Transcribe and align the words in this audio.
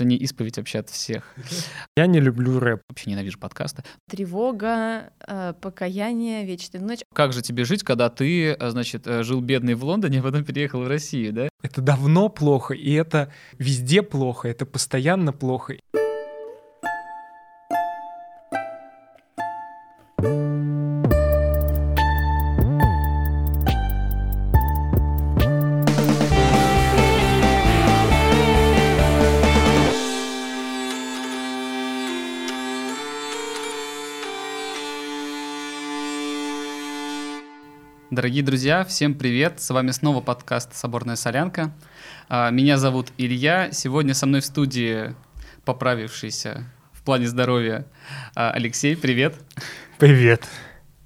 сегодня 0.00 0.16
исповедь 0.16 0.56
вообще 0.56 0.78
от 0.78 0.88
всех. 0.88 1.34
Я 1.96 2.06
не 2.06 2.20
люблю 2.20 2.58
рэп. 2.58 2.82
Вообще 2.88 3.10
ненавижу 3.10 3.38
подкасты. 3.38 3.84
Тревога, 4.08 5.12
э, 5.26 5.52
покаяние, 5.60 6.46
вечная 6.46 6.80
ночь. 6.80 7.00
Как 7.14 7.32
же 7.32 7.42
тебе 7.42 7.64
жить, 7.64 7.82
когда 7.82 8.08
ты, 8.08 8.52
э, 8.52 8.70
значит, 8.70 9.06
э, 9.06 9.22
жил 9.22 9.40
бедный 9.40 9.74
в 9.74 9.84
Лондоне, 9.84 10.20
а 10.20 10.22
потом 10.22 10.44
переехал 10.44 10.82
в 10.82 10.88
Россию, 10.88 11.32
да? 11.32 11.48
Это 11.62 11.82
давно 11.82 12.30
плохо, 12.30 12.72
и 12.72 12.92
это 12.92 13.30
везде 13.58 14.02
плохо, 14.02 14.48
это 14.48 14.64
постоянно 14.64 15.32
плохо. 15.32 15.74
Дорогие 38.20 38.42
друзья, 38.42 38.84
всем 38.84 39.14
привет! 39.14 39.62
С 39.62 39.70
вами 39.70 39.92
снова 39.92 40.20
подкаст 40.20 40.74
«Соборная 40.74 41.16
солянка». 41.16 41.74
А, 42.28 42.50
меня 42.50 42.76
зовут 42.76 43.14
Илья. 43.16 43.72
Сегодня 43.72 44.12
со 44.12 44.26
мной 44.26 44.42
в 44.42 44.44
студии 44.44 45.14
поправившийся 45.64 46.70
в 46.92 47.02
плане 47.02 47.26
здоровья 47.28 47.86
а, 48.34 48.50
Алексей. 48.50 48.94
Привет! 48.94 49.36
Привет! 49.98 50.46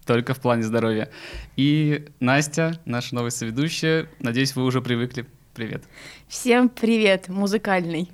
Только 0.05 0.35
в 0.35 0.41
плане 0.41 0.65
здоровья. 0.65 1.09
И 1.55 2.05
Настя, 2.19 2.81
наша 2.85 3.15
новая 3.15 3.31
соведущая. 3.31 4.09
Надеюсь, 4.19 4.57
вы 4.57 4.65
уже 4.65 4.83
привыкли. 4.83 5.25
Привет! 5.55 5.85
Всем 6.27 6.69
привет, 6.69 7.29
музыкальный. 7.29 8.11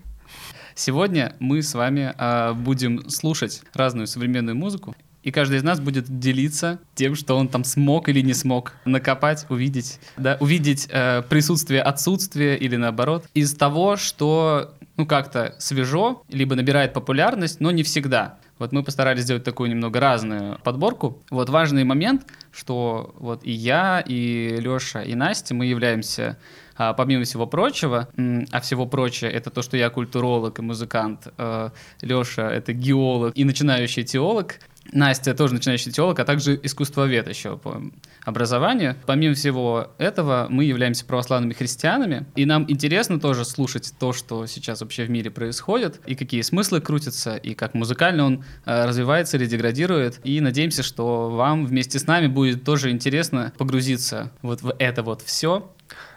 Сегодня 0.75 1.35
мы 1.39 1.63
с 1.63 1.73
вами 1.73 2.15
э, 2.19 2.53
будем 2.53 3.09
слушать 3.09 3.63
разную 3.73 4.07
современную 4.07 4.57
музыку 4.57 4.95
и 5.23 5.31
каждый 5.31 5.59
из 5.59 5.63
нас 5.63 5.81
будет 5.81 6.19
делиться 6.19 6.79
тем, 6.95 7.15
что 7.15 7.37
он 7.37 7.49
там 7.49 7.65
смог 7.65 8.09
или 8.09 8.21
не 8.21 8.35
смог 8.35 8.73
накопать, 8.85 9.47
увидеть, 9.49 10.01
да, 10.17 10.37
увидеть 10.41 10.89
э, 10.91 11.23
присутствие, 11.29 11.83
отсутствие 11.83 12.59
или 12.59 12.77
наоборот 12.77 13.27
из 13.35 13.55
того, 13.55 13.97
что 13.97 14.75
ну 14.97 15.07
как-то 15.07 15.55
свежо, 15.59 16.23
либо 16.29 16.55
набирает 16.55 16.93
популярность, 16.93 17.61
но 17.61 17.71
не 17.71 17.83
всегда. 17.83 18.39
Вот 18.59 18.73
мы 18.73 18.83
постарались 18.83 19.23
сделать 19.23 19.43
такую 19.43 19.71
немного 19.71 20.01
разную 20.01 20.59
подборку. 20.63 21.23
Вот 21.31 21.49
важный 21.49 21.85
момент, 21.85 22.27
что 22.53 23.15
вот 23.19 23.41
и 23.43 23.53
я, 23.53 24.05
и 24.07 24.59
Лёша, 24.61 25.01
и 25.01 25.15
Настя, 25.15 25.55
мы 25.55 25.65
являемся 25.65 26.37
а, 26.77 26.93
помимо 26.93 27.25
всего 27.25 27.47
прочего, 27.47 28.09
а 28.53 28.61
всего 28.61 28.87
прочего 28.87 29.29
это 29.29 29.51
то, 29.51 29.63
что 29.63 29.77
я 29.77 29.91
культуролог 29.91 30.59
и 30.59 30.63
музыкант, 30.63 31.29
э, 31.37 31.71
Лёша 32.03 32.49
это 32.49 32.73
геолог 32.73 33.33
и 33.35 33.45
начинающий 33.45 34.03
теолог, 34.03 34.55
Настя 34.93 35.35
тоже 35.35 35.55
начинающий 35.55 35.93
теолог, 35.93 36.19
а 36.19 36.25
также 36.25 36.59
искусствовед 36.63 37.29
еще 37.29 37.57
по 37.57 37.83
образованию. 38.25 38.97
Помимо 39.07 39.35
всего 39.35 39.89
этого, 39.99 40.47
мы 40.51 40.65
являемся 40.65 41.05
православными 41.05 41.53
христианами, 41.53 42.27
и 42.37 42.45
нам 42.45 42.65
интересно 42.69 43.21
тоже 43.21 43.45
слушать 43.45 43.93
то, 43.99 44.13
что 44.13 44.47
сейчас 44.47 44.81
вообще 44.81 45.05
в 45.05 45.11
мире 45.11 45.31
происходит, 45.31 46.01
и 46.07 46.15
какие 46.15 46.43
смыслы 46.43 46.81
крутятся, 46.81 47.37
и 47.37 47.55
как 47.55 47.75
музыкально 47.75 48.25
он 48.25 48.45
э, 48.65 48.85
развивается 48.87 49.37
или 49.37 49.47
деградирует. 49.47 50.21
И 50.25 50.41
надеемся, 50.41 50.83
что 50.83 51.31
вам 51.31 51.67
вместе 51.67 51.99
с 51.99 52.07
нами 52.07 52.27
будет 52.27 52.65
тоже 52.65 52.91
интересно 52.91 53.53
погрузиться 53.59 54.33
вот 54.43 54.63
в 54.63 54.75
это 54.79 55.03
вот 55.03 55.23
все, 55.23 55.71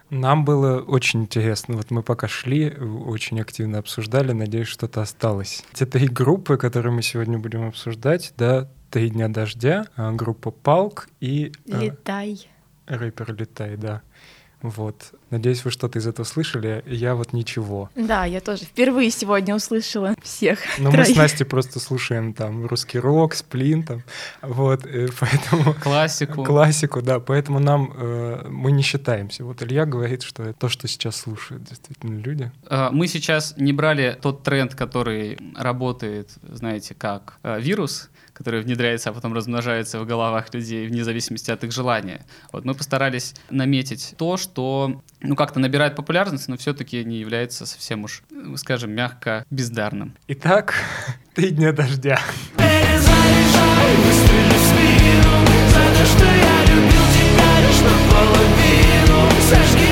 нам 0.09 0.45
было 0.45 0.81
очень 0.81 1.23
интересно. 1.23 1.75
Вот 1.75 1.91
мы 1.91 2.03
пока 2.03 2.27
шли, 2.27 2.69
очень 2.69 3.39
активно 3.41 3.79
обсуждали. 3.79 4.31
Надеюсь, 4.31 4.67
что-то 4.67 5.01
осталось. 5.01 5.63
Те 5.73 5.85
три 5.85 6.07
группы, 6.07 6.57
которые 6.57 6.93
мы 6.93 7.01
сегодня 7.01 7.39
будем 7.39 7.67
обсуждать, 7.67 8.33
да, 8.37 8.69
«Три 8.89 9.09
дня 9.09 9.27
дождя», 9.27 9.87
а, 9.95 10.11
группа 10.11 10.51
«Палк» 10.51 11.09
и... 11.19 11.51
А, 11.71 11.79
«Летай». 11.79 12.47
Рэпер 12.85 13.33
«Летай», 13.33 13.75
да. 13.75 14.03
Вот. 14.61 15.13
Надеюсь, 15.33 15.65
вы 15.65 15.71
что-то 15.71 15.97
из 15.97 16.05
этого 16.05 16.27
слышали. 16.27 16.83
Я 16.85 17.15
вот 17.15 17.33
ничего. 17.33 17.89
Да, 17.95 18.25
я 18.25 18.39
тоже 18.39 18.65
впервые 18.65 19.09
сегодня 19.09 19.55
услышала 19.55 20.13
всех. 20.21 20.59
Но 20.77 20.91
троих. 20.91 21.07
мы 21.07 21.13
с 21.15 21.17
Настей 21.17 21.43
просто 21.43 21.79
слушаем 21.79 22.33
там 22.33 22.67
русский 22.67 22.99
рок, 22.99 23.33
сплин 23.33 23.81
там. 23.81 24.03
Вот, 24.43 24.85
и 24.85 25.07
поэтому... 25.19 25.73
Классику. 25.81 26.43
Классику, 26.43 27.01
да. 27.01 27.19
Поэтому 27.19 27.57
нам... 27.57 27.91
Э, 27.97 28.47
мы 28.47 28.71
не 28.71 28.83
считаемся. 28.83 29.43
Вот 29.43 29.63
Илья 29.63 29.87
говорит, 29.87 30.21
что 30.21 30.43
это 30.43 30.53
то, 30.53 30.69
что 30.69 30.87
сейчас 30.87 31.15
слушают 31.15 31.63
действительно 31.63 32.19
люди. 32.19 32.51
А, 32.67 32.91
мы 32.91 33.07
сейчас 33.07 33.55
не 33.57 33.73
брали 33.73 34.15
тот 34.21 34.43
тренд, 34.43 34.75
который 34.75 35.39
работает, 35.55 36.29
знаете, 36.43 36.93
как 36.93 37.39
э, 37.41 37.59
вирус, 37.59 38.11
который 38.43 38.61
внедряется, 38.61 39.09
а 39.09 39.13
потом 39.13 39.33
размножается 39.33 39.99
в 40.01 40.05
головах 40.05 40.53
людей 40.53 40.85
вне 40.85 41.05
зависимости 41.05 41.49
от 41.49 41.63
их 41.63 41.71
желания. 41.71 42.25
Вот 42.51 42.65
мы 42.65 42.75
постарались 42.75 43.35
наметить 43.49 44.15
то, 44.17 44.35
что 44.35 45.01
ну 45.21 45.35
как-то 45.37 45.61
набирает 45.61 45.95
популярность, 45.95 46.49
но 46.49 46.57
все-таки 46.57 47.05
не 47.05 47.19
является 47.19 47.65
совсем 47.65 48.03
уж, 48.03 48.21
скажем, 48.57 48.91
мягко 48.91 49.45
бездарным. 49.49 50.13
Итак, 50.27 50.75
три 51.33 51.51
дня 51.51 51.71
дождя. 51.71 52.19
Перезаряжай, 52.57 53.95
выстрели 53.95 54.57
в 54.57 54.65
спину, 54.67 55.45
за 55.69 55.85
то, 55.97 56.05
что 56.05 56.25
я 56.25 56.65
любил 56.65 57.05
тебя 57.15 57.61
лишь 57.65 57.79
наполовину. 57.79 59.29
Сожги 59.49 59.82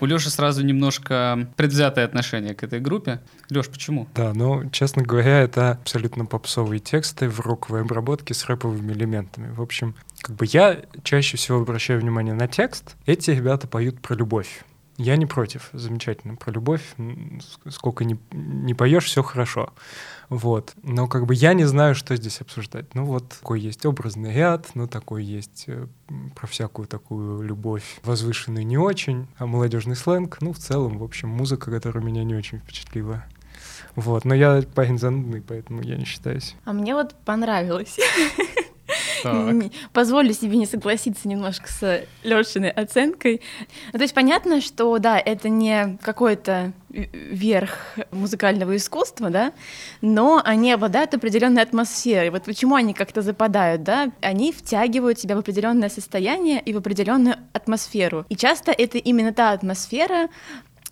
У 0.00 0.06
Лёши 0.06 0.28
сразу 0.30 0.62
немножко 0.62 1.48
предвзятое 1.56 2.04
отношение 2.04 2.54
к 2.54 2.62
этой 2.62 2.80
группе. 2.80 3.20
Лёш, 3.48 3.68
почему? 3.68 4.06
Да, 4.14 4.32
ну, 4.34 4.68
честно 4.70 5.02
говоря, 5.02 5.40
это 5.40 5.72
абсолютно 5.72 6.26
попсовые 6.26 6.80
тексты 6.80 7.28
в 7.28 7.40
роковой 7.40 7.82
обработке 7.82 8.34
с 8.34 8.44
рэповыми 8.44 8.92
элементами. 8.92 9.52
В 9.52 9.62
общем, 9.62 9.94
как 10.20 10.36
бы 10.36 10.44
я 10.46 10.82
чаще 11.02 11.36
всего 11.36 11.60
обращаю 11.60 12.00
внимание 12.00 12.34
на 12.34 12.46
текст. 12.46 12.96
Эти 13.06 13.30
ребята 13.30 13.66
поют 13.66 14.00
про 14.00 14.14
любовь. 14.14 14.64
Я 14.98 15.16
не 15.16 15.26
против, 15.26 15.68
замечательно. 15.72 16.36
Про 16.36 16.52
любовь, 16.52 16.82
сколько 17.68 18.04
не, 18.04 18.18
не 18.32 18.74
поешь, 18.74 19.04
все 19.04 19.22
хорошо. 19.22 19.72
Вот. 20.28 20.74
Но 20.82 21.06
как 21.06 21.26
бы 21.26 21.34
я 21.34 21.54
не 21.54 21.64
знаю, 21.64 21.94
что 21.94 22.16
здесь 22.16 22.40
обсуждать. 22.40 22.94
Ну 22.94 23.04
вот 23.04 23.28
такой 23.28 23.60
есть 23.60 23.84
образный 23.86 24.32
ряд, 24.32 24.68
ну 24.74 24.86
такой 24.86 25.24
есть 25.24 25.64
э, 25.68 25.86
про 26.34 26.46
всякую 26.46 26.88
такую 26.88 27.42
любовь 27.42 28.00
возвышенную 28.02 28.66
не 28.66 28.78
очень, 28.78 29.28
а 29.38 29.46
молодежный 29.46 29.96
сленг, 29.96 30.38
ну 30.40 30.52
в 30.52 30.58
целом, 30.58 30.98
в 30.98 31.04
общем, 31.04 31.28
музыка, 31.28 31.70
которая 31.70 32.02
меня 32.02 32.24
не 32.24 32.34
очень 32.34 32.58
впечатлила. 32.58 33.24
Вот, 33.94 34.24
но 34.24 34.34
я 34.34 34.62
парень 34.74 34.98
занудный, 34.98 35.40
поэтому 35.40 35.82
я 35.82 35.96
не 35.96 36.04
считаюсь. 36.04 36.54
А 36.64 36.72
мне 36.72 36.94
вот 36.94 37.14
понравилось. 37.24 37.96
Позволю 39.92 40.32
себе 40.32 40.56
не 40.56 40.66
согласиться 40.66 41.28
немножко 41.28 41.68
с 41.68 42.04
Лешиной 42.22 42.70
оценкой. 42.70 43.40
Ну, 43.92 43.98
то 43.98 44.02
есть 44.02 44.14
понятно, 44.14 44.60
что 44.60 44.96
да, 44.98 45.18
это 45.18 45.48
не 45.48 45.98
какой-то 46.02 46.72
верх 46.88 47.98
музыкального 48.10 48.76
искусства, 48.76 49.30
да, 49.30 49.52
но 50.00 50.40
они 50.44 50.72
обладают 50.72 51.14
определенной 51.14 51.62
атмосферой. 51.62 52.30
Вот 52.30 52.44
почему 52.44 52.74
они 52.74 52.94
как-то 52.94 53.22
западают, 53.22 53.82
да? 53.82 54.10
Они 54.22 54.52
втягивают 54.52 55.18
себя 55.18 55.36
в 55.36 55.40
определенное 55.40 55.88
состояние 55.88 56.60
и 56.60 56.72
в 56.72 56.78
определенную 56.78 57.36
атмосферу. 57.52 58.24
И 58.28 58.36
часто 58.36 58.72
это 58.72 58.98
именно 58.98 59.32
та 59.32 59.52
атмосфера, 59.52 60.28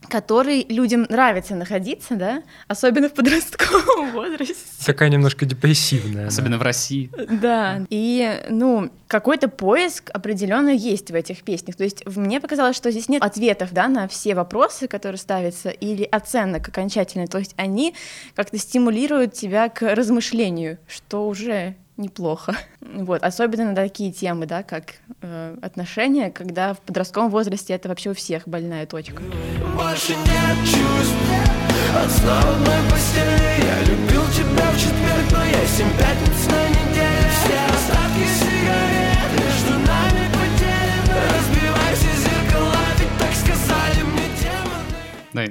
которой 0.08 0.66
людям 0.68 1.06
нравится 1.08 1.54
находиться, 1.54 2.16
да, 2.16 2.42
особенно 2.68 3.08
в 3.08 3.14
подростковом 3.14 4.12
возрасте. 4.12 4.54
Такая 4.84 5.08
немножко 5.08 5.46
депрессивная. 5.46 6.28
Особенно 6.28 6.56
да. 6.56 6.60
в 6.60 6.62
России. 6.62 7.10
Да, 7.30 7.82
и, 7.90 8.42
ну, 8.48 8.90
какой-то 9.06 9.48
поиск 9.48 10.10
определенно 10.12 10.70
есть 10.70 11.10
в 11.10 11.14
этих 11.14 11.42
песнях. 11.42 11.76
То 11.76 11.84
есть 11.84 12.04
мне 12.06 12.40
показалось, 12.40 12.76
что 12.76 12.90
здесь 12.90 13.08
нет 13.08 13.22
ответов, 13.22 13.72
да, 13.72 13.88
на 13.88 14.08
все 14.08 14.34
вопросы, 14.34 14.88
которые 14.88 15.18
ставятся, 15.18 15.70
или 15.70 16.04
оценок 16.04 16.68
окончательных. 16.68 17.30
То 17.30 17.38
есть 17.38 17.54
они 17.56 17.94
как-то 18.34 18.58
стимулируют 18.58 19.34
тебя 19.34 19.68
к 19.68 19.94
размышлению, 19.94 20.78
что 20.88 21.28
уже 21.28 21.76
неплохо. 21.96 22.56
Вот, 22.94 23.24
особенно 23.24 23.64
на 23.64 23.74
такие 23.74 24.12
темы, 24.12 24.46
да, 24.46 24.62
как 24.62 24.94
э, 25.20 25.56
отношения, 25.62 26.30
когда 26.30 26.74
в 26.74 26.80
подростковом 26.80 27.28
возрасте 27.30 27.74
это 27.74 27.88
вообще 27.88 28.10
у 28.10 28.14
всех 28.14 28.46
больная 28.46 28.86
точка. 28.86 29.20
Больше 29.76 30.14
нет 30.14 30.58
чувств 30.64 31.14
одной 31.94 32.90
постели 32.90 33.93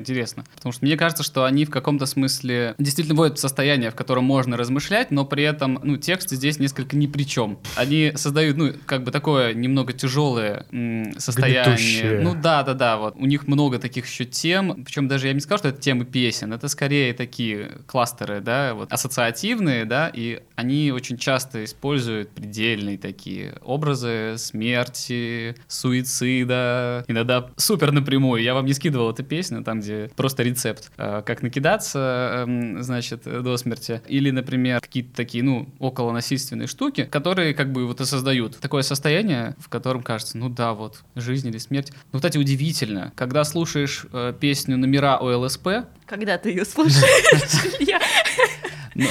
интересно. 0.04 0.44
Потому 0.56 0.74
что 0.74 0.86
мне 0.86 0.98
кажется, 0.98 1.24
что 1.24 1.46
они 1.46 1.66
в 1.66 1.70
каком-то 1.70 2.06
смысле 2.06 2.76
действительно 2.78 3.16
вводят 3.16 3.38
в 3.38 3.42
состояние, 3.42 3.90
в 3.90 3.96
котором 3.96 4.26
можно 4.26 4.58
размышлять, 4.58 5.12
но 5.12 5.26
при 5.26 5.44
этом, 5.44 5.80
ну, 5.84 5.98
текст 5.98 6.30
здесь 6.30 6.60
несколько 6.60 6.96
ни 6.96 7.08
при 7.08 7.24
чем. 7.24 7.60
Они 7.76 8.12
создают, 8.16 8.58
ну, 8.58 8.74
как 8.86 9.04
бы 9.04 9.12
такое 9.12 9.54
немного 9.54 9.94
тяжелое 9.94 10.66
м, 10.72 11.18
состояние. 11.20 11.64
Гнетущее. 11.64 12.20
Ну 12.22 12.36
да, 12.36 12.64
да, 12.64 12.74
да, 12.74 12.98
вот. 12.98 13.16
У 13.16 13.26
них 13.26 13.48
много 13.48 13.80
таких 13.80 14.08
еще 14.08 14.26
тем. 14.26 14.84
Причем 14.84 15.08
даже 15.08 15.28
я 15.28 15.34
бы 15.34 15.36
не 15.36 15.42
сказал, 15.42 15.60
что 15.60 15.70
это 15.70 15.82
темы 15.82 16.06
песен. 16.06 16.54
Это 16.54 16.68
скорее 16.68 17.14
такие 17.14 17.80
кластеры, 17.86 18.42
да, 18.42 18.74
вот 18.74 18.92
ассоциативные, 18.92 19.86
да, 19.86 20.12
и 20.14 20.42
они 20.56 20.92
очень 20.92 21.18
часто 21.18 21.64
используют 21.64 22.30
предельные 22.32 22.98
такие 22.98 23.56
образы 23.62 24.36
смерти, 24.38 25.56
суицида, 25.68 27.06
иногда 27.08 27.50
супер 27.58 27.92
напрямую. 27.92 28.42
Я 28.42 28.54
вам 28.54 28.66
не 28.66 28.74
скидывал 28.74 29.12
эту 29.12 29.24
песню, 29.24 29.64
там, 29.64 29.80
где 29.80 29.93
просто 30.16 30.44
рецепт, 30.44 30.92
э, 30.98 31.22
как 31.26 31.42
накидаться, 31.42 32.46
эм, 32.46 32.82
значит, 32.84 33.24
до 33.24 33.58
смерти. 33.58 34.02
Или, 34.08 34.32
например, 34.32 34.82
какие-то 34.82 35.16
такие, 35.16 35.44
ну, 35.44 35.70
около 35.80 36.12
насильственные 36.12 36.68
штуки, 36.68 37.06
которые 37.06 37.54
как 37.54 37.72
бы 37.72 37.86
вот 37.86 38.02
и 38.02 38.06
создают 38.06 38.58
такое 38.60 38.84
состояние, 38.84 39.56
в 39.60 39.70
котором 39.70 40.04
кажется, 40.04 40.38
ну 40.38 40.50
да, 40.50 40.74
вот, 40.74 41.04
жизнь 41.16 41.48
или 41.48 41.58
смерть. 41.58 41.92
Ну, 42.12 42.20
кстати, 42.20 42.38
удивительно, 42.38 43.12
когда 43.16 43.44
слушаешь 43.44 44.06
э, 44.12 44.34
песню 44.40 44.78
«Номера 44.78 45.18
ОЛСП», 45.18 45.68
Когда 46.06 46.38
ты 46.38 46.50
ее 46.50 46.66
слушаешь, 46.66 47.80
я 47.80 48.00
Но 48.96 49.08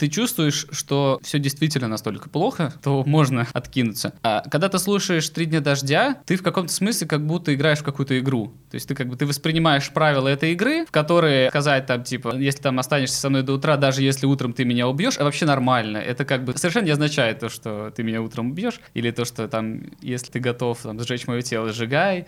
ты 0.00 0.08
чувствуешь, 0.08 0.66
что 0.70 1.20
все 1.22 1.38
действительно 1.38 1.86
настолько 1.86 2.30
плохо, 2.30 2.72
то 2.82 3.04
можно 3.04 3.46
откинуться. 3.52 4.14
А 4.22 4.40
когда 4.50 4.70
ты 4.70 4.78
слушаешь 4.78 5.28
«Три 5.28 5.44
дня 5.44 5.60
дождя», 5.60 6.22
ты 6.24 6.36
в 6.36 6.42
каком-то 6.42 6.72
смысле 6.72 7.06
как 7.06 7.26
будто 7.26 7.54
играешь 7.54 7.80
в 7.80 7.82
какую-то 7.82 8.18
игру. 8.18 8.54
То 8.70 8.76
есть 8.76 8.88
ты 8.88 8.94
как 8.94 9.08
бы 9.08 9.16
ты 9.16 9.26
воспринимаешь 9.26 9.90
правила 9.90 10.26
этой 10.26 10.52
игры, 10.52 10.86
в 10.86 10.90
которые 10.90 11.50
сказать 11.50 11.84
там 11.84 12.02
типа, 12.02 12.34
если 12.36 12.62
там 12.62 12.78
останешься 12.78 13.20
со 13.20 13.28
мной 13.28 13.42
до 13.42 13.52
утра, 13.52 13.76
даже 13.76 14.02
если 14.02 14.24
утром 14.24 14.54
ты 14.54 14.64
меня 14.64 14.88
убьешь, 14.88 15.18
а 15.18 15.24
вообще 15.24 15.44
нормально. 15.44 15.98
Это 15.98 16.24
как 16.24 16.44
бы 16.44 16.56
совершенно 16.56 16.86
не 16.86 16.92
означает 16.92 17.40
то, 17.40 17.50
что 17.50 17.92
ты 17.94 18.02
меня 18.02 18.22
утром 18.22 18.52
убьешь, 18.52 18.80
или 18.94 19.10
то, 19.10 19.26
что 19.26 19.48
там, 19.48 19.82
если 20.00 20.32
ты 20.32 20.40
готов 20.40 20.80
там, 20.80 20.98
сжечь 20.98 21.26
мое 21.26 21.42
тело, 21.42 21.74
сжигай. 21.74 22.26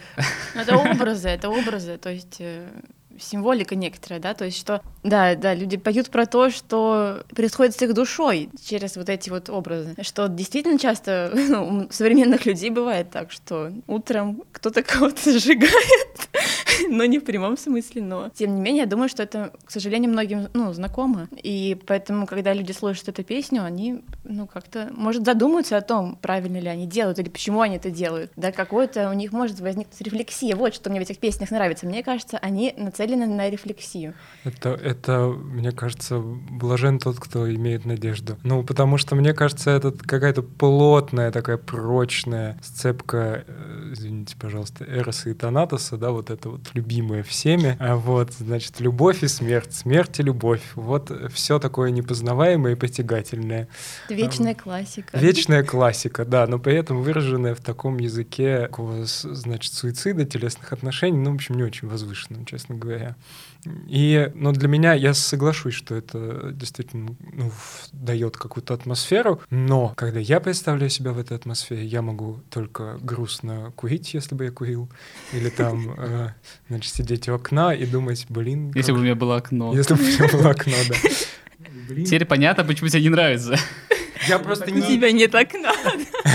Это 0.55 0.77
образы, 0.77 1.31
это 1.31 1.49
образы, 1.49 1.97
то 1.97 2.11
есть 2.11 2.37
э, 2.41 2.69
символика 3.19 3.75
некоторая, 3.75 4.21
да, 4.21 4.35
то 4.35 4.45
есть 4.45 4.59
что, 4.59 4.83
да, 5.03 5.35
да, 5.35 5.55
люди 5.55 5.77
поют 5.77 6.11
про 6.11 6.27
то, 6.27 6.51
что 6.51 7.25
происходит 7.35 7.75
с 7.77 7.83
их 7.83 7.95
душой 7.95 8.51
через 8.65 8.97
вот 8.97 9.09
эти 9.09 9.31
вот 9.31 9.51
образы, 9.51 9.95
что 10.03 10.29
действительно 10.29 10.79
часто 10.79 11.31
ну, 11.49 11.87
у 11.87 11.93
современных 11.93 12.47
людей 12.47 12.71
бывает 12.71 13.11
так, 13.11 13.31
что 13.31 13.73
утром 13.87 14.43
кто-то 14.53 14.83
кого-то 14.83 15.33
сжигает, 15.39 16.29
но 16.93 17.05
не 17.05 17.19
в 17.19 17.25
прямом 17.25 17.57
смысле, 17.57 18.03
но. 18.03 18.31
Тем 18.35 18.55
не 18.55 18.61
менее, 18.61 18.83
я 18.83 18.87
думаю, 18.87 19.09
что 19.09 19.23
это, 19.23 19.53
к 19.65 19.71
сожалению, 19.71 20.11
многим, 20.11 20.49
ну, 20.53 20.73
знакомо, 20.73 21.29
и 21.43 21.79
поэтому, 21.87 22.27
когда 22.27 22.53
люди 22.53 22.73
слушают 22.73 23.09
эту 23.09 23.25
песню, 23.25 23.65
они, 23.65 24.03
ну, 24.25 24.47
как-то, 24.47 24.91
может, 24.95 25.25
задумаются 25.25 25.77
о 25.77 25.81
том, 25.81 26.19
правильно 26.21 26.59
ли 26.59 26.69
они 26.69 26.87
делают, 26.87 27.19
или 27.19 27.29
почему 27.29 27.61
они 27.63 27.77
это 27.77 27.91
делают, 27.91 28.31
да, 28.37 28.53
какое-то 28.53 29.09
у 29.11 29.13
них 29.15 29.33
может 29.33 29.61
возникнуть 29.61 30.01
рефлексия, 30.01 30.55
вот 30.55 30.75
что 30.75 30.91
мне 30.91 31.01
в 31.01 31.03
этих 31.03 31.19
песнях 31.19 31.51
нравится, 31.51 31.87
мне 31.87 32.03
кажется, 32.03 32.39
они 32.39 32.75
нацелены 32.77 33.27
на 33.27 33.49
рефлексию. 33.49 34.15
Это, 34.45 34.71
это, 34.71 35.29
мне 35.29 35.73
кажется, 35.73 36.19
блажен 36.19 36.99
тот, 36.99 37.19
кто 37.19 37.53
имеет 37.53 37.85
надежду. 37.85 38.37
Ну, 38.43 38.63
потому 38.63 38.99
что, 38.99 39.15
мне 39.15 39.33
кажется, 39.33 39.71
это 39.71 39.93
какая-то 39.93 40.43
плотная, 40.43 41.31
такая 41.31 41.57
прочная 41.57 42.59
сцепка, 42.63 43.45
э, 43.47 43.91
извините, 43.93 44.37
пожалуйста, 44.39 44.85
Эроса 44.85 45.31
и 45.31 45.35
Танатоса, 45.35 45.97
да, 45.97 46.11
вот 46.11 46.31
это 46.31 46.51
вот 46.51 46.75
любимое 46.83 47.23
всеми. 47.23 47.77
А 47.79 47.97
вот, 47.97 48.33
значит, 48.33 48.81
любовь 48.81 49.23
и 49.23 49.29
смерть, 49.29 49.73
смерть 49.73 50.19
и 50.19 50.23
любовь. 50.23 50.63
Вот 50.75 51.13
все 51.33 51.59
такое 51.59 51.91
непознаваемое 51.91 52.73
и 52.73 52.75
притягательное. 52.75 53.69
Вечная 54.09 54.55
классика. 54.55 55.17
Вечная 55.17 55.63
классика, 55.63 56.25
да, 56.25 56.47
но 56.47 56.59
при 56.59 56.75
этом 56.75 57.03
выраженная 57.03 57.55
в 57.55 57.61
таком 57.61 57.99
языке 57.99 58.69
значит, 58.77 59.73
суицида, 59.73 60.25
телесных 60.25 60.73
отношений, 60.73 61.19
ну, 61.19 61.33
в 61.33 61.35
общем, 61.37 61.57
не 61.57 61.63
очень 61.63 61.89
возвышенном, 61.89 62.45
честно 62.47 62.75
говоря. 62.75 63.15
И, 63.87 64.31
ну, 64.35 64.53
для 64.53 64.67
меня, 64.69 64.93
я 64.95 65.15
соглашусь, 65.15 65.75
что 65.75 65.95
это 65.95 66.51
действительно 66.53 67.15
ну, 67.33 67.53
дает 67.93 68.37
какую-то 68.37 68.75
атмосферу, 68.75 69.41
но 69.51 69.93
когда 69.97 70.19
я 70.19 70.41
представляю 70.41 70.91
себя 70.91 71.13
в 71.13 71.19
этой 71.19 71.37
атмосфере, 71.37 71.85
я 71.85 72.03
могу 72.03 72.41
только 72.51 72.99
грустно 73.01 73.73
курить, 73.77 74.15
если 74.15 74.35
бы 74.35 74.45
я 74.47 74.51
курил, 74.51 74.91
или 75.33 75.49
там, 75.49 75.95
э, 75.99 76.31
значит, 76.69 76.93
сидеть 76.93 77.29
у 77.29 77.35
окна 77.35 77.73
и 77.73 77.87
думать, 77.87 78.27
блин, 78.29 78.73
Если 78.75 78.91
бы 78.91 78.99
у 78.99 79.03
меня 79.03 79.15
было 79.15 79.37
окно. 79.37 79.75
если 79.75 79.95
бы 79.95 80.01
у 80.03 80.07
меня 80.07 80.29
было 80.33 80.51
окно, 80.51 80.75
да. 80.89 80.97
Теперь 82.05 82.25
понятно, 82.25 82.65
почему 82.65 82.89
тебе 82.89 83.03
не 83.03 83.11
нравится. 83.11 83.57
я 84.29 84.39
просто 84.39 84.71
У 84.71 84.75
не 84.75 84.83
тебя 84.83 85.13
не 85.13 85.27
так 85.29 85.53
надо. 85.55 85.93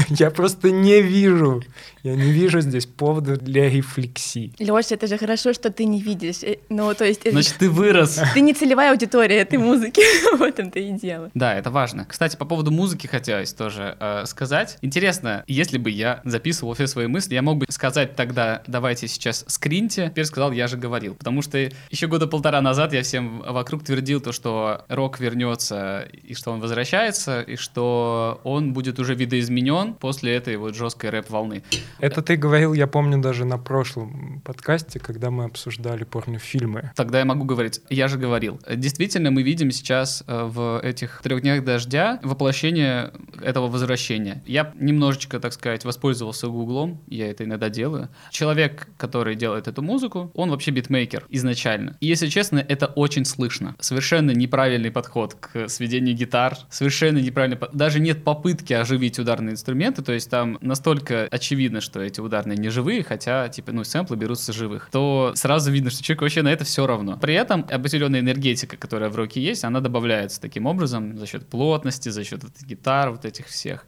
Я 0.09 0.31
просто 0.31 0.71
не 0.71 1.01
вижу. 1.01 1.63
Я 2.03 2.15
не 2.15 2.31
вижу 2.31 2.61
здесь 2.61 2.85
повода 2.85 3.35
для 3.37 3.69
рефлексии. 3.69 4.53
Лёша, 4.59 4.95
это 4.95 5.07
же 5.07 5.17
хорошо, 5.17 5.51
что 5.53 5.69
ты 5.71 5.83
не 5.85 6.01
видишь. 6.01 6.41
Э, 6.43 6.57
Ну, 6.69 6.93
то 6.93 7.03
есть, 7.05 7.21
это- 7.21 7.31
Значит, 7.31 7.55
ты 7.59 7.69
вырос. 7.69 8.19
ты 8.33 8.39
не 8.41 8.53
целевая 8.53 8.91
аудитория 8.91 9.37
этой 9.39 9.57
музыки. 9.59 10.01
В 10.37 10.41
этом-то 10.41 10.79
и 10.79 10.91
дело. 10.91 11.29
Да, 11.33 11.55
это 11.55 11.69
важно. 11.69 12.05
Кстати, 12.05 12.37
по 12.37 12.45
поводу 12.45 12.71
музыки 12.71 13.07
хотелось 13.07 13.53
тоже 13.53 13.97
э, 13.99 14.23
сказать. 14.25 14.77
Интересно, 14.81 15.43
если 15.47 15.77
бы 15.77 15.89
я 15.89 16.21
записывал 16.23 16.73
все 16.75 16.87
свои 16.87 17.07
мысли, 17.07 17.33
я 17.33 17.41
мог 17.41 17.57
бы 17.57 17.65
сказать 17.69 18.15
тогда, 18.15 18.61
давайте 18.67 19.07
сейчас 19.07 19.43
скриньте. 19.47 20.09
Теперь 20.09 20.25
сказал, 20.25 20.51
я 20.53 20.67
же 20.67 20.77
говорил. 20.77 21.15
Потому 21.15 21.41
что 21.41 21.57
еще 21.89 22.07
года 22.07 22.27
полтора 22.27 22.61
назад 22.61 22.93
я 22.93 23.01
всем 23.03 23.39
вокруг 23.39 23.83
твердил 23.83 24.21
то, 24.21 24.31
что 24.31 24.85
рок 24.87 25.19
вернется, 25.19 26.07
и 26.23 26.33
что 26.33 26.51
он 26.51 26.61
возвращается, 26.61 27.41
и 27.41 27.55
что 27.57 27.76
он 27.83 28.73
будет 28.73 28.99
уже 28.99 29.15
видоизменен 29.15 29.93
после 29.93 30.33
этой 30.35 30.57
вот 30.57 30.75
жесткой 30.75 31.09
рэп-волны. 31.11 31.63
Это 31.99 32.21
ты 32.21 32.35
говорил, 32.35 32.73
я 32.73 32.87
помню, 32.87 33.19
даже 33.19 33.45
на 33.45 33.57
прошлом 33.57 34.41
подкасте, 34.43 34.99
когда 34.99 35.31
мы 35.31 35.45
обсуждали 35.45 36.03
порнофильмы. 36.03 36.91
Тогда 36.95 37.19
я 37.19 37.25
могу 37.25 37.43
говорить, 37.45 37.81
я 37.89 38.07
же 38.07 38.17
говорил. 38.17 38.59
Действительно, 38.73 39.31
мы 39.31 39.43
видим 39.43 39.71
сейчас 39.71 40.23
э, 40.27 40.43
в 40.43 40.79
этих 40.83 41.21
трех 41.23 41.41
днях 41.41 41.63
дождя 41.63 42.19
воплощение 42.23 43.11
этого 43.41 43.67
возвращения. 43.67 44.43
Я 44.45 44.73
немножечко, 44.75 45.39
так 45.39 45.53
сказать, 45.53 45.85
воспользовался 45.85 46.47
гуглом, 46.47 47.01
я 47.07 47.29
это 47.29 47.43
иногда 47.43 47.69
делаю. 47.69 48.09
Человек, 48.31 48.87
который 48.97 49.35
делает 49.35 49.67
эту 49.67 49.81
музыку, 49.81 50.31
он 50.33 50.49
вообще 50.49 50.71
битмейкер 50.71 51.25
изначально. 51.29 51.97
И, 51.99 52.07
если 52.07 52.27
честно, 52.27 52.59
это 52.59 52.87
очень 52.87 53.25
слышно. 53.25 53.75
Совершенно 53.79 54.31
неправильный 54.31 54.91
подход 54.91 55.35
к 55.35 55.69
сведению 55.69 56.15
гитар, 56.15 56.57
совершенно 56.69 57.19
неправильный... 57.19 57.57
Даже 57.73 57.99
нет 57.99 58.23
попытки 58.23 58.73
оживить 58.73 59.19
ударные 59.19 59.53
инструменты, 59.53 60.01
то 60.01 60.11
есть 60.11 60.29
там 60.29 60.57
настолько 60.61 61.27
очевидно, 61.31 61.81
что 61.81 62.01
эти 62.01 62.19
ударные 62.19 62.57
не 62.57 62.69
живые, 62.69 63.03
хотя, 63.03 63.47
типа, 63.49 63.71
ну, 63.71 63.83
сэмплы 63.83 64.17
берутся 64.17 64.53
живых, 64.53 64.89
то 64.91 65.31
сразу 65.35 65.71
видно, 65.71 65.89
что 65.89 66.03
человеку 66.03 66.25
вообще 66.25 66.41
на 66.41 66.51
это 66.51 66.65
все 66.65 66.85
равно. 66.87 67.17
При 67.17 67.33
этом 67.33 67.65
определенная 67.69 68.19
энергетика, 68.19 68.77
которая 68.77 69.09
в 69.09 69.15
роке 69.15 69.41
есть, 69.41 69.63
она 69.63 69.79
добавляется 69.79 70.41
таким 70.41 70.65
образом 70.65 71.17
за 71.17 71.25
счет 71.25 71.47
плотности, 71.47 72.09
за 72.09 72.23
счет 72.23 72.43
вот 72.43 72.53
гитар, 72.61 73.11
вот 73.11 73.25
этих 73.25 73.47
всех. 73.47 73.85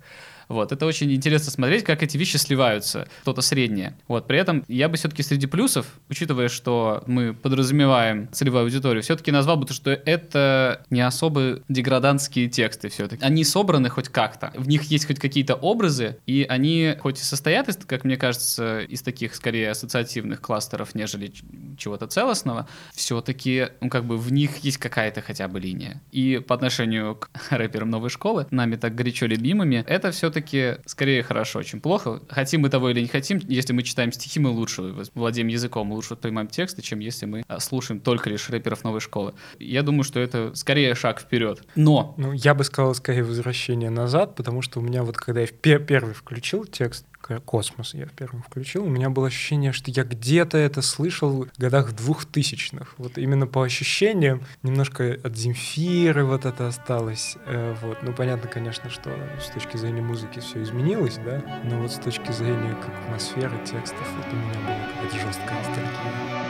Вот, 0.49 0.71
это 0.71 0.87
очень 0.87 1.13
интересно 1.13 1.51
смотреть, 1.51 1.83
как 1.83 2.01
эти 2.01 2.17
вещи 2.17 2.37
сливаются, 2.37 3.07
что-то 3.21 3.41
среднее. 3.41 3.95
Вот, 4.07 4.25
при 4.25 4.39
этом 4.39 4.65
я 4.67 4.89
бы 4.89 4.97
все-таки 4.97 5.21
среди 5.21 5.45
плюсов, 5.45 5.85
учитывая, 6.09 6.49
что 6.49 7.03
мы 7.05 7.35
подразумеваем 7.35 8.27
целевую 8.31 8.63
аудиторию, 8.63 9.03
все-таки 9.03 9.31
назвал 9.31 9.57
бы 9.57 9.67
то, 9.67 9.73
что 9.73 9.91
это 9.91 10.83
не 10.89 11.01
особо 11.01 11.59
деградантские 11.69 12.49
тексты 12.49 12.89
все-таки. 12.89 13.23
Они 13.23 13.43
собраны 13.43 13.89
хоть 13.89 14.09
как-то, 14.09 14.51
в 14.55 14.67
них 14.67 14.83
есть 14.83 15.05
хоть 15.05 15.19
какие-то 15.19 15.53
образы, 15.53 16.17
и 16.25 16.45
они 16.49 16.95
хоть 16.99 17.19
и 17.19 17.23
состоят, 17.23 17.69
из, 17.69 17.77
как 17.77 18.03
мне 18.03 18.17
кажется, 18.17 18.79
из 18.79 19.03
таких 19.03 19.35
скорее 19.35 19.69
ассоциативных 19.69 20.41
кластеров, 20.41 20.95
нежели 20.95 21.31
чего-то 21.77 22.07
целостного, 22.07 22.67
все-таки, 22.93 23.67
ну, 23.81 23.89
как 23.89 24.03
бы 24.05 24.17
в 24.17 24.31
них 24.31 24.57
есть 24.57 24.79
какая-то 24.79 25.21
хотя 25.21 25.47
бы 25.47 25.59
линия. 25.59 26.01
И 26.11 26.39
по 26.39 26.55
отношению 26.55 27.17
к 27.17 27.29
рэперам 27.51 27.91
новой 27.91 28.09
школы, 28.09 28.47
нами 28.49 28.77
так 28.77 28.95
горячо 28.95 29.27
любимыми, 29.27 29.83
это 29.87 30.09
все-таки 30.09 30.38
скорее 30.85 31.23
хорошо, 31.23 31.61
чем 31.63 31.81
плохо. 31.81 32.21
Хотим 32.29 32.61
мы 32.61 32.69
того 32.69 32.89
или 32.89 33.01
не 33.01 33.07
хотим, 33.07 33.39
если 33.47 33.73
мы 33.73 33.83
читаем 33.83 34.11
стихи, 34.11 34.39
мы 34.39 34.49
лучше 34.49 34.93
владеем 35.15 35.47
языком, 35.47 35.91
лучше 35.91 36.13
воспринимаем 36.13 36.47
тексты, 36.47 36.81
чем 36.81 36.99
если 36.99 37.25
мы 37.25 37.43
а, 37.47 37.59
слушаем 37.59 37.99
только 38.01 38.29
лишь 38.29 38.49
рэперов 38.49 38.83
новой 38.83 38.99
школы. 39.01 39.33
Я 39.59 39.83
думаю, 39.83 40.03
что 40.03 40.19
это 40.19 40.53
скорее 40.55 40.95
шаг 40.95 41.19
вперед. 41.21 41.63
Но 41.75 42.13
Ну, 42.17 42.31
я 42.33 42.53
бы 42.53 42.63
сказал, 42.63 42.93
скорее, 42.95 43.23
возвращение 43.23 43.89
назад, 43.89 44.35
потому 44.35 44.61
что 44.61 44.79
у 44.79 44.81
меня 44.83 45.03
вот, 45.03 45.17
когда 45.17 45.41
я 45.41 45.47
в 45.47 45.51
пе- 45.53 45.79
первый 45.79 46.13
включил 46.13 46.65
текст, 46.65 47.05
«Космос» 47.37 47.93
я 47.93 48.05
в 48.05 48.11
первом 48.11 48.41
включил, 48.41 48.85
у 48.85 48.89
меня 48.89 49.09
было 49.09 49.27
ощущение, 49.27 49.71
что 49.71 49.91
я 49.91 50.03
где-то 50.03 50.57
это 50.57 50.81
слышал 50.81 51.45
в 51.45 51.59
годах 51.59 51.93
двухтысячных. 51.93 52.95
Вот 52.97 53.17
именно 53.17 53.45
по 53.47 53.63
ощущениям, 53.63 54.41
немножко 54.63 55.17
от 55.23 55.37
Земфиры 55.37 56.25
вот 56.25 56.45
это 56.45 56.67
осталось. 56.67 57.37
Э, 57.45 57.75
вот. 57.81 58.01
Ну, 58.01 58.13
понятно, 58.13 58.49
конечно, 58.49 58.89
что 58.89 59.11
с 59.39 59.49
точки 59.51 59.77
зрения 59.77 60.01
музыки 60.01 60.39
все 60.39 60.63
изменилось, 60.63 61.19
да, 61.23 61.43
но 61.63 61.81
вот 61.81 61.91
с 61.91 61.99
точки 61.99 62.31
зрения 62.31 62.75
как 62.81 62.93
атмосферы, 63.05 63.57
текстов, 63.65 64.07
вот 64.17 64.25
у 64.31 64.35
меня 64.35 64.53
была 64.53 64.77
какая-то 64.93 65.27
жесткая 65.27 65.57
ностальгия. 65.59 66.49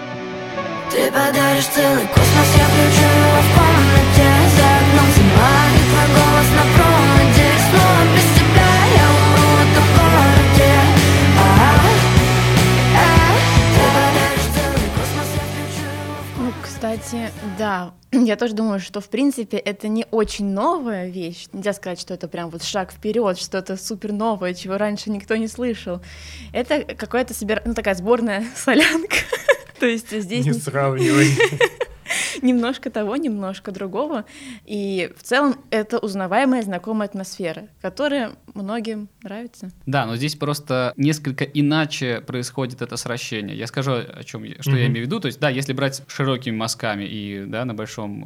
Ты 0.91 1.11
подаришь 1.11 1.65
целый 1.67 2.07
космос, 2.07 2.55
я 2.57 2.65
включу 2.65 3.05
его 3.05 3.41
в 3.41 3.55
комнате 3.55 3.98
кстати, 16.79 17.29
да, 17.57 17.93
я 18.13 18.37
тоже 18.37 18.53
думаю, 18.53 18.79
что 18.79 19.01
в 19.01 19.09
принципе 19.09 19.57
это 19.57 19.89
не 19.89 20.05
очень 20.11 20.45
новая 20.45 21.09
вещь. 21.09 21.47
Нельзя 21.51 21.73
сказать, 21.73 21.99
что 21.99 22.13
это 22.13 22.29
прям 22.29 22.49
вот 22.49 22.63
шаг 22.63 22.93
вперед, 22.93 23.37
что-то 23.37 23.75
супер 23.75 24.13
новое, 24.13 24.53
чего 24.53 24.77
раньше 24.77 25.09
никто 25.09 25.35
не 25.35 25.49
слышал. 25.49 25.99
Это 26.53 26.85
какая-то 26.85 27.33
собир... 27.33 27.61
ну, 27.65 27.73
такая 27.73 27.95
сборная 27.95 28.45
солянка. 28.55 29.17
То 29.81 29.87
есть 29.87 30.09
здесь 30.09 30.45
Не 30.45 30.53
сравнивай. 30.53 31.27
немножко 32.41 32.89
того, 32.89 33.15
немножко 33.15 33.71
другого. 33.71 34.25
И 34.65 35.11
в 35.17 35.23
целом 35.23 35.55
это 35.69 35.97
узнаваемая, 35.99 36.61
знакомая 36.61 37.07
атмосфера, 37.07 37.67
которая 37.81 38.31
многим 38.53 39.09
нравится. 39.23 39.71
Да, 39.85 40.05
но 40.05 40.15
здесь 40.15 40.35
просто 40.35 40.93
несколько 40.97 41.43
иначе 41.43 42.21
происходит 42.21 42.81
это 42.81 42.97
сращение. 42.97 43.57
Я 43.57 43.67
скажу, 43.67 43.91
о 43.93 44.23
чем, 44.23 44.43
я- 44.43 44.61
что 44.61 44.71
я 44.71 44.83
Мгм. 44.85 44.93
имею 44.93 45.05
в 45.05 45.07
виду. 45.07 45.19
То 45.19 45.27
есть, 45.27 45.39
да, 45.39 45.49
если 45.49 45.73
брать 45.73 46.03
широкими 46.07 46.55
мазками 46.55 47.03
и 47.03 47.45
да, 47.45 47.65
на 47.65 47.73
большом 47.73 48.25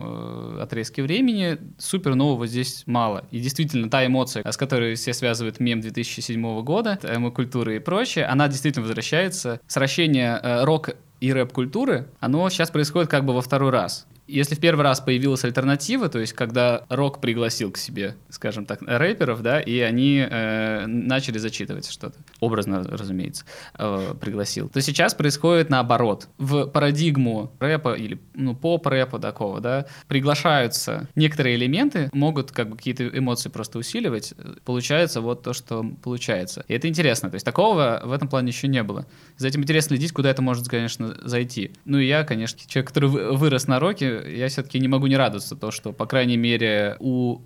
э, 0.57 0.61
отрезке 0.61 1.03
времени, 1.03 1.57
супер 1.77 2.15
нового 2.15 2.47
здесь 2.47 2.83
мало. 2.85 3.25
И 3.31 3.39
действительно, 3.39 3.89
та 3.89 4.05
эмоция, 4.05 4.43
с 4.49 4.57
которой 4.57 4.95
все 4.95 5.13
связывают 5.13 5.59
мем 5.59 5.81
2007 5.81 6.61
года, 6.63 6.99
культуры 7.33 7.77
и 7.77 7.79
прочее, 7.79 8.25
она 8.25 8.47
действительно 8.47 8.85
возвращается. 8.85 9.59
Сращение 9.67 10.39
э, 10.41 10.63
рок 10.63 10.89
и 11.23 11.31
рэп-культуры, 11.31 12.09
оно 12.19 12.49
сейчас 12.49 12.69
происходит 12.69 13.09
как 13.09 13.23
бы 13.23 13.33
во 13.33 13.41
второй 13.41 13.71
раз. 13.71 14.05
Если 14.27 14.55
в 14.55 14.59
первый 14.59 14.83
раз 14.83 15.01
появилась 15.01 15.43
альтернатива, 15.43 16.07
то 16.09 16.19
есть 16.19 16.33
когда 16.33 16.85
рок 16.89 17.19
пригласил 17.19 17.71
к 17.71 17.77
себе, 17.77 18.15
скажем 18.29 18.65
так, 18.65 18.81
рэперов, 18.81 19.41
да, 19.41 19.59
и 19.59 19.79
они 19.79 20.25
э, 20.29 20.85
начали 20.85 21.37
зачитывать 21.37 21.89
что-то, 21.89 22.17
образно, 22.39 22.83
разумеется, 22.83 23.45
э, 23.77 24.13
пригласил, 24.19 24.69
то 24.69 24.81
сейчас 24.81 25.13
происходит 25.13 25.69
наоборот. 25.69 26.29
В 26.37 26.67
парадигму 26.67 27.51
рэпа 27.59 27.93
или 27.95 28.19
ну, 28.33 28.55
поп-рэпа 28.55 29.19
такого, 29.19 29.59
да, 29.59 29.85
приглашаются 30.07 31.07
некоторые 31.15 31.55
элементы, 31.55 32.09
могут 32.13 32.51
как 32.51 32.69
бы 32.69 32.77
какие-то 32.77 33.07
эмоции 33.07 33.49
просто 33.49 33.77
усиливать, 33.77 34.33
получается 34.63 35.21
вот 35.21 35.43
то, 35.43 35.53
что 35.53 35.85
получается. 36.01 36.63
И 36.67 36.73
это 36.73 36.87
интересно, 36.87 37.29
то 37.29 37.35
есть 37.35 37.45
такого 37.45 38.01
в 38.03 38.11
этом 38.11 38.27
плане 38.29 38.49
еще 38.49 38.67
не 38.67 38.83
было. 38.83 39.05
За 39.37 39.47
этим 39.47 39.61
интересно 39.61 39.95
следить, 39.97 40.13
куда 40.13 40.29
это 40.29 40.41
может, 40.41 40.67
конечно, 40.69 41.15
зайти. 41.23 41.71
Ну 41.85 41.97
и 41.97 42.07
я, 42.07 42.23
конечно, 42.23 42.59
человек, 42.67 42.87
который 42.87 43.09
вы- 43.09 43.35
вырос 43.35 43.67
на 43.67 43.79
роке, 43.79 44.12
я 44.21 44.47
все-таки 44.47 44.79
не 44.79 44.87
могу 44.87 45.07
не 45.07 45.17
радоваться, 45.17 45.55
то, 45.55 45.71
что, 45.71 45.93
по 45.93 46.05
крайней 46.05 46.37
мере, 46.37 46.97
у 46.99 47.39
э, 47.39 47.41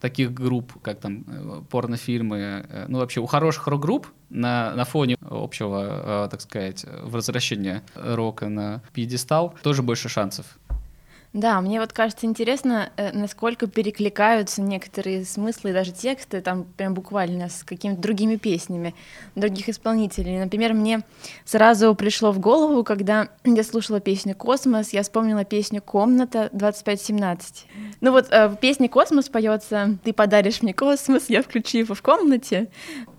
таких 0.00 0.32
групп, 0.32 0.80
как 0.82 1.00
там 1.00 1.24
э, 1.26 1.62
порнофильмы, 1.70 2.66
э, 2.68 2.84
ну 2.88 2.98
вообще 2.98 3.20
у 3.20 3.26
хороших 3.26 3.66
рок-групп 3.66 4.06
на, 4.28 4.74
на 4.74 4.84
фоне 4.84 5.16
общего, 5.20 6.28
так 6.30 6.40
сказать, 6.40 6.84
возвращения 7.02 7.82
рока 7.94 8.48
на 8.48 8.82
пьедестал 8.92 9.54
тоже 9.62 9.82
больше 9.82 10.08
шансов. 10.08 10.58
Да, 11.32 11.60
мне 11.60 11.78
вот 11.78 11.92
кажется 11.92 12.26
интересно, 12.26 12.90
э, 12.96 13.12
насколько 13.12 13.68
перекликаются 13.68 14.62
некоторые 14.62 15.24
смыслы 15.24 15.72
даже 15.72 15.92
тексты, 15.92 16.40
там 16.40 16.64
прям 16.64 16.92
буквально 16.92 17.48
с 17.48 17.62
какими-то 17.62 18.00
другими 18.00 18.34
песнями 18.34 18.96
других 19.36 19.68
исполнителей. 19.68 20.40
Например, 20.40 20.74
мне 20.74 21.02
сразу 21.44 21.94
пришло 21.94 22.32
в 22.32 22.40
голову, 22.40 22.82
когда 22.82 23.28
я 23.44 23.62
слушала 23.62 24.00
песню 24.00 24.34
«Космос», 24.34 24.92
я 24.92 25.04
вспомнила 25.04 25.44
песню 25.44 25.80
«Комната 25.80 26.50
2517». 26.52 27.40
Ну 28.00 28.10
вот 28.10 28.26
э, 28.30 28.48
в 28.48 28.56
песне 28.56 28.88
«Космос» 28.88 29.28
поется 29.28 29.98
«Ты 30.02 30.12
подаришь 30.12 30.62
мне 30.62 30.74
космос, 30.74 31.26
я 31.28 31.42
включу 31.42 31.78
его 31.78 31.94
в 31.94 32.02
комнате». 32.02 32.70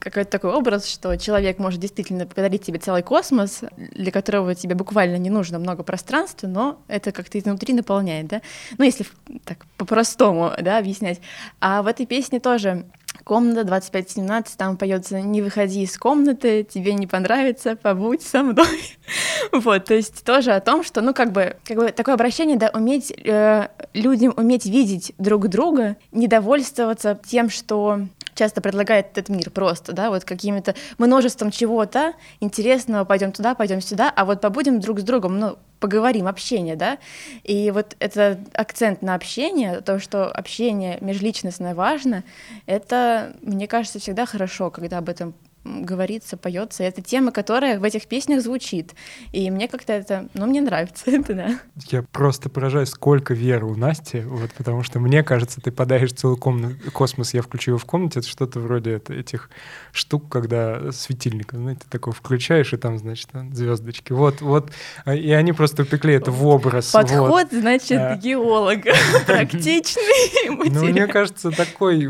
Какой-то 0.01 0.31
такой 0.31 0.51
образ, 0.51 0.87
что 0.87 1.15
человек 1.15 1.59
может 1.59 1.79
действительно 1.79 2.25
подарить 2.25 2.63
тебе 2.63 2.79
целый 2.79 3.03
космос, 3.03 3.61
для 3.77 4.11
которого 4.11 4.55
тебе 4.55 4.73
буквально 4.73 5.17
не 5.17 5.29
нужно 5.29 5.59
много 5.59 5.83
пространства, 5.83 6.47
но 6.47 6.81
это 6.87 7.11
как-то 7.11 7.37
изнутри 7.37 7.75
наполняет, 7.75 8.27
да? 8.27 8.41
Ну, 8.79 8.83
если 8.83 9.05
так 9.45 9.67
по-простому, 9.77 10.53
да, 10.59 10.79
объяснять. 10.79 11.21
А 11.59 11.83
в 11.83 11.87
этой 11.87 12.07
песне 12.07 12.39
тоже 12.39 12.85
Комната 13.23 13.63
2517, 13.63 14.57
там 14.57 14.77
поется 14.77 15.21
«Не 15.21 15.43
выходи 15.43 15.83
из 15.83 15.95
комнаты, 15.97 16.63
тебе 16.63 16.93
не 16.93 17.05
понравится, 17.05 17.75
побудь 17.75 18.23
со 18.23 18.41
мной». 18.43 18.65
Вот, 19.51 19.85
то 19.85 19.93
есть 19.93 20.23
тоже 20.23 20.51
о 20.51 20.61
том, 20.61 20.83
что, 20.83 21.01
ну, 21.01 21.13
как 21.13 21.31
бы, 21.31 21.57
как 21.65 21.77
бы 21.77 21.91
такое 21.91 22.15
обращение, 22.15 22.57
да, 22.57 22.71
уметь 22.73 23.11
э, 23.11 23.67
людям 23.93 24.33
уметь 24.37 24.65
видеть 24.65 25.13
друг 25.17 25.49
друга, 25.49 25.97
недовольствоваться 26.11 27.19
тем, 27.27 27.49
что 27.49 28.01
часто 28.35 28.61
предлагает 28.61 29.17
этот 29.17 29.29
мир 29.29 29.49
просто, 29.49 29.93
да, 29.93 30.09
вот 30.09 30.25
какими-то 30.25 30.75
множеством 30.97 31.51
чего-то 31.51 32.13
интересного, 32.39 33.05
пойдем 33.05 33.31
туда, 33.31 33.55
пойдем 33.55 33.81
сюда, 33.81 34.11
а 34.15 34.25
вот 34.25 34.41
побудем 34.41 34.79
друг 34.79 34.99
с 34.99 35.03
другом, 35.03 35.39
ну, 35.39 35.57
поговорим, 35.79 36.27
общение, 36.27 36.75
да, 36.75 36.99
и 37.43 37.71
вот 37.71 37.95
это 37.99 38.39
акцент 38.53 39.01
на 39.01 39.15
общение, 39.15 39.81
то, 39.81 39.99
что 39.99 40.27
общение 40.27 40.97
межличностное 41.01 41.75
важно, 41.75 42.23
это, 42.67 43.35
мне 43.41 43.67
кажется, 43.67 43.99
всегда 43.99 44.25
хорошо, 44.25 44.69
когда 44.69 44.99
об 44.99 45.09
этом 45.09 45.33
говорится, 45.63 46.37
поется. 46.37 46.83
Это 46.83 47.01
тема, 47.01 47.31
которая 47.31 47.79
в 47.79 47.83
этих 47.83 48.07
песнях 48.07 48.41
звучит. 48.41 48.93
И 49.31 49.49
мне 49.51 49.67
как-то 49.67 49.93
это, 49.93 50.27
ну, 50.33 50.47
мне 50.47 50.59
нравится 50.61 51.03
это, 51.11 51.33
да. 51.33 51.59
Я 51.89 52.03
просто 52.03 52.49
поражаюсь, 52.49 52.89
сколько 52.89 53.33
веры 53.33 53.65
у 53.67 53.75
Насти, 53.75 54.21
вот, 54.21 54.51
потому 54.53 54.81
что 54.83 54.99
мне 54.99 55.23
кажется, 55.23 55.61
ты 55.61 55.71
подаришь 55.71 56.13
целый 56.13 56.37
комна- 56.37 56.73
космос, 56.91 57.33
я 57.33 57.41
включу 57.41 57.71
его 57.71 57.77
в 57.77 57.85
комнате, 57.85 58.19
это 58.19 58.27
что-то 58.27 58.59
вроде 58.59 58.91
это- 58.93 59.13
этих 59.13 59.49
штук, 59.91 60.29
когда 60.29 60.91
светильник, 60.91 61.51
знаете, 61.53 61.81
такой 61.89 62.13
включаешь, 62.13 62.73
и 62.73 62.77
там, 62.77 62.97
значит, 62.97 63.29
звездочки. 63.53 64.13
Вот, 64.13 64.41
вот, 64.41 64.71
а, 65.05 65.13
и 65.15 65.29
они 65.31 65.53
просто 65.53 65.83
упекли 65.83 66.15
это 66.15 66.31
в 66.31 66.45
образ. 66.47 66.91
вот. 66.93 67.01
Подход, 67.03 67.47
значит, 67.51 67.99
А. 67.99 68.15
геолога. 68.17 68.93
Практичный 69.27 70.49
Ну, 70.69 70.85
мне 70.85 71.07
кажется, 71.07 71.51
такой, 71.51 72.09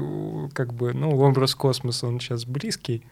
как 0.54 0.74
бы, 0.74 0.94
ну, 0.94 1.18
образ 1.20 1.56
космоса, 1.56 2.08
он 2.08 2.20
сейчас 2.20 2.46
близкий. 2.46 3.04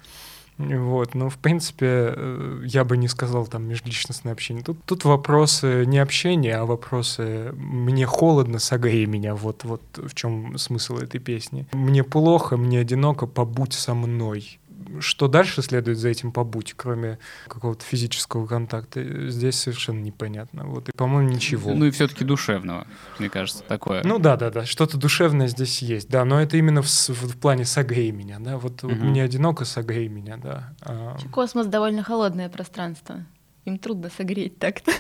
Вот, 0.59 1.15
но 1.15 1.29
в 1.29 1.37
принципе 1.37 1.85
э, 2.15 2.61
я 2.65 2.83
бы 2.83 2.97
не 2.97 3.07
сказал 3.07 3.47
там 3.47 3.63
межличностное 3.63 4.33
общение. 4.33 4.61
Тут, 4.61 4.83
тут 4.83 5.05
вопросы 5.05 5.85
не 5.85 5.99
общения, 5.99 6.57
а 6.57 6.65
вопросы 6.65 7.53
мне 7.53 8.05
холодно, 8.05 8.59
согрей 8.59 9.05
меня. 9.05 9.35
Вот, 9.35 9.63
вот 9.63 9.81
в 9.95 10.13
чем 10.13 10.57
смысл 10.57 10.97
этой 10.97 11.21
песни. 11.21 11.65
Мне 11.71 12.03
плохо, 12.03 12.57
мне 12.57 12.79
одиноко, 12.79 13.25
побудь 13.25 13.73
со 13.73 13.93
мной. 13.93 14.59
Что 14.99 15.27
дальше 15.27 15.61
следует 15.61 15.97
за 15.97 16.09
этим 16.09 16.31
побудь, 16.31 16.73
кроме 16.75 17.19
какого-то 17.47 17.83
физического 17.85 18.45
контакта, 18.47 19.29
здесь 19.29 19.55
совершенно 19.59 19.99
непонятно. 19.99 20.65
Вот, 20.65 20.89
и, 20.89 20.91
по-моему, 20.91 21.29
ничего. 21.29 21.73
Ну 21.73 21.85
и 21.85 21.91
все-таки 21.91 22.23
душевного, 22.25 22.87
мне 23.19 23.29
кажется, 23.29 23.63
такое. 23.63 24.03
Ну 24.03 24.19
да, 24.19 24.35
да, 24.37 24.49
да, 24.51 24.65
что-то 24.65 24.97
душевное 24.97 25.47
здесь 25.47 25.81
есть, 25.81 26.09
да, 26.09 26.25
но 26.25 26.41
это 26.41 26.57
именно 26.57 26.81
в, 26.81 26.89
с- 26.89 27.09
в 27.09 27.37
плане 27.39 27.65
согрей 27.65 28.11
меня, 28.11 28.39
да, 28.39 28.57
вот, 28.57 28.83
вот 28.83 28.91
Мгм. 28.93 29.09
мне 29.09 29.23
одиноко 29.23 29.65
согрей 29.65 30.07
меня, 30.07 30.37
да. 30.37 30.73
А, 30.81 31.17
Космос 31.31 31.67
довольно 31.67 32.03
холодное 32.03 32.49
пространство. 32.49 33.25
Им 33.65 33.77
трудно 33.77 34.09
согреть 34.09 34.57
так-то. 34.57 34.91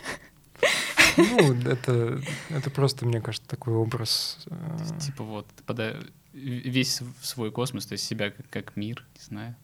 ну, 1.17 1.53
это, 1.65 2.21
это 2.49 2.69
просто, 2.69 3.05
мне 3.05 3.21
кажется, 3.21 3.47
такой 3.47 3.73
образ. 3.73 4.37
э, 4.49 4.99
Типа 4.99 5.23
вот, 5.23 5.47
пода- 5.65 5.97
весь 6.33 7.01
в 7.01 7.25
свой 7.25 7.51
космос, 7.51 7.85
то 7.87 7.93
есть 7.93 8.05
себя 8.05 8.29
как, 8.31 8.49
как 8.49 8.75
мир, 8.77 9.05
не 9.17 9.23
знаю. 9.23 9.55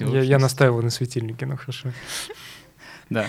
Я, 0.00 0.22
я 0.22 0.38
настаивал 0.38 0.82
на 0.82 0.90
светильнике, 0.90 1.46
ну 1.46 1.56
хорошо. 1.56 1.90
Да. 3.10 3.26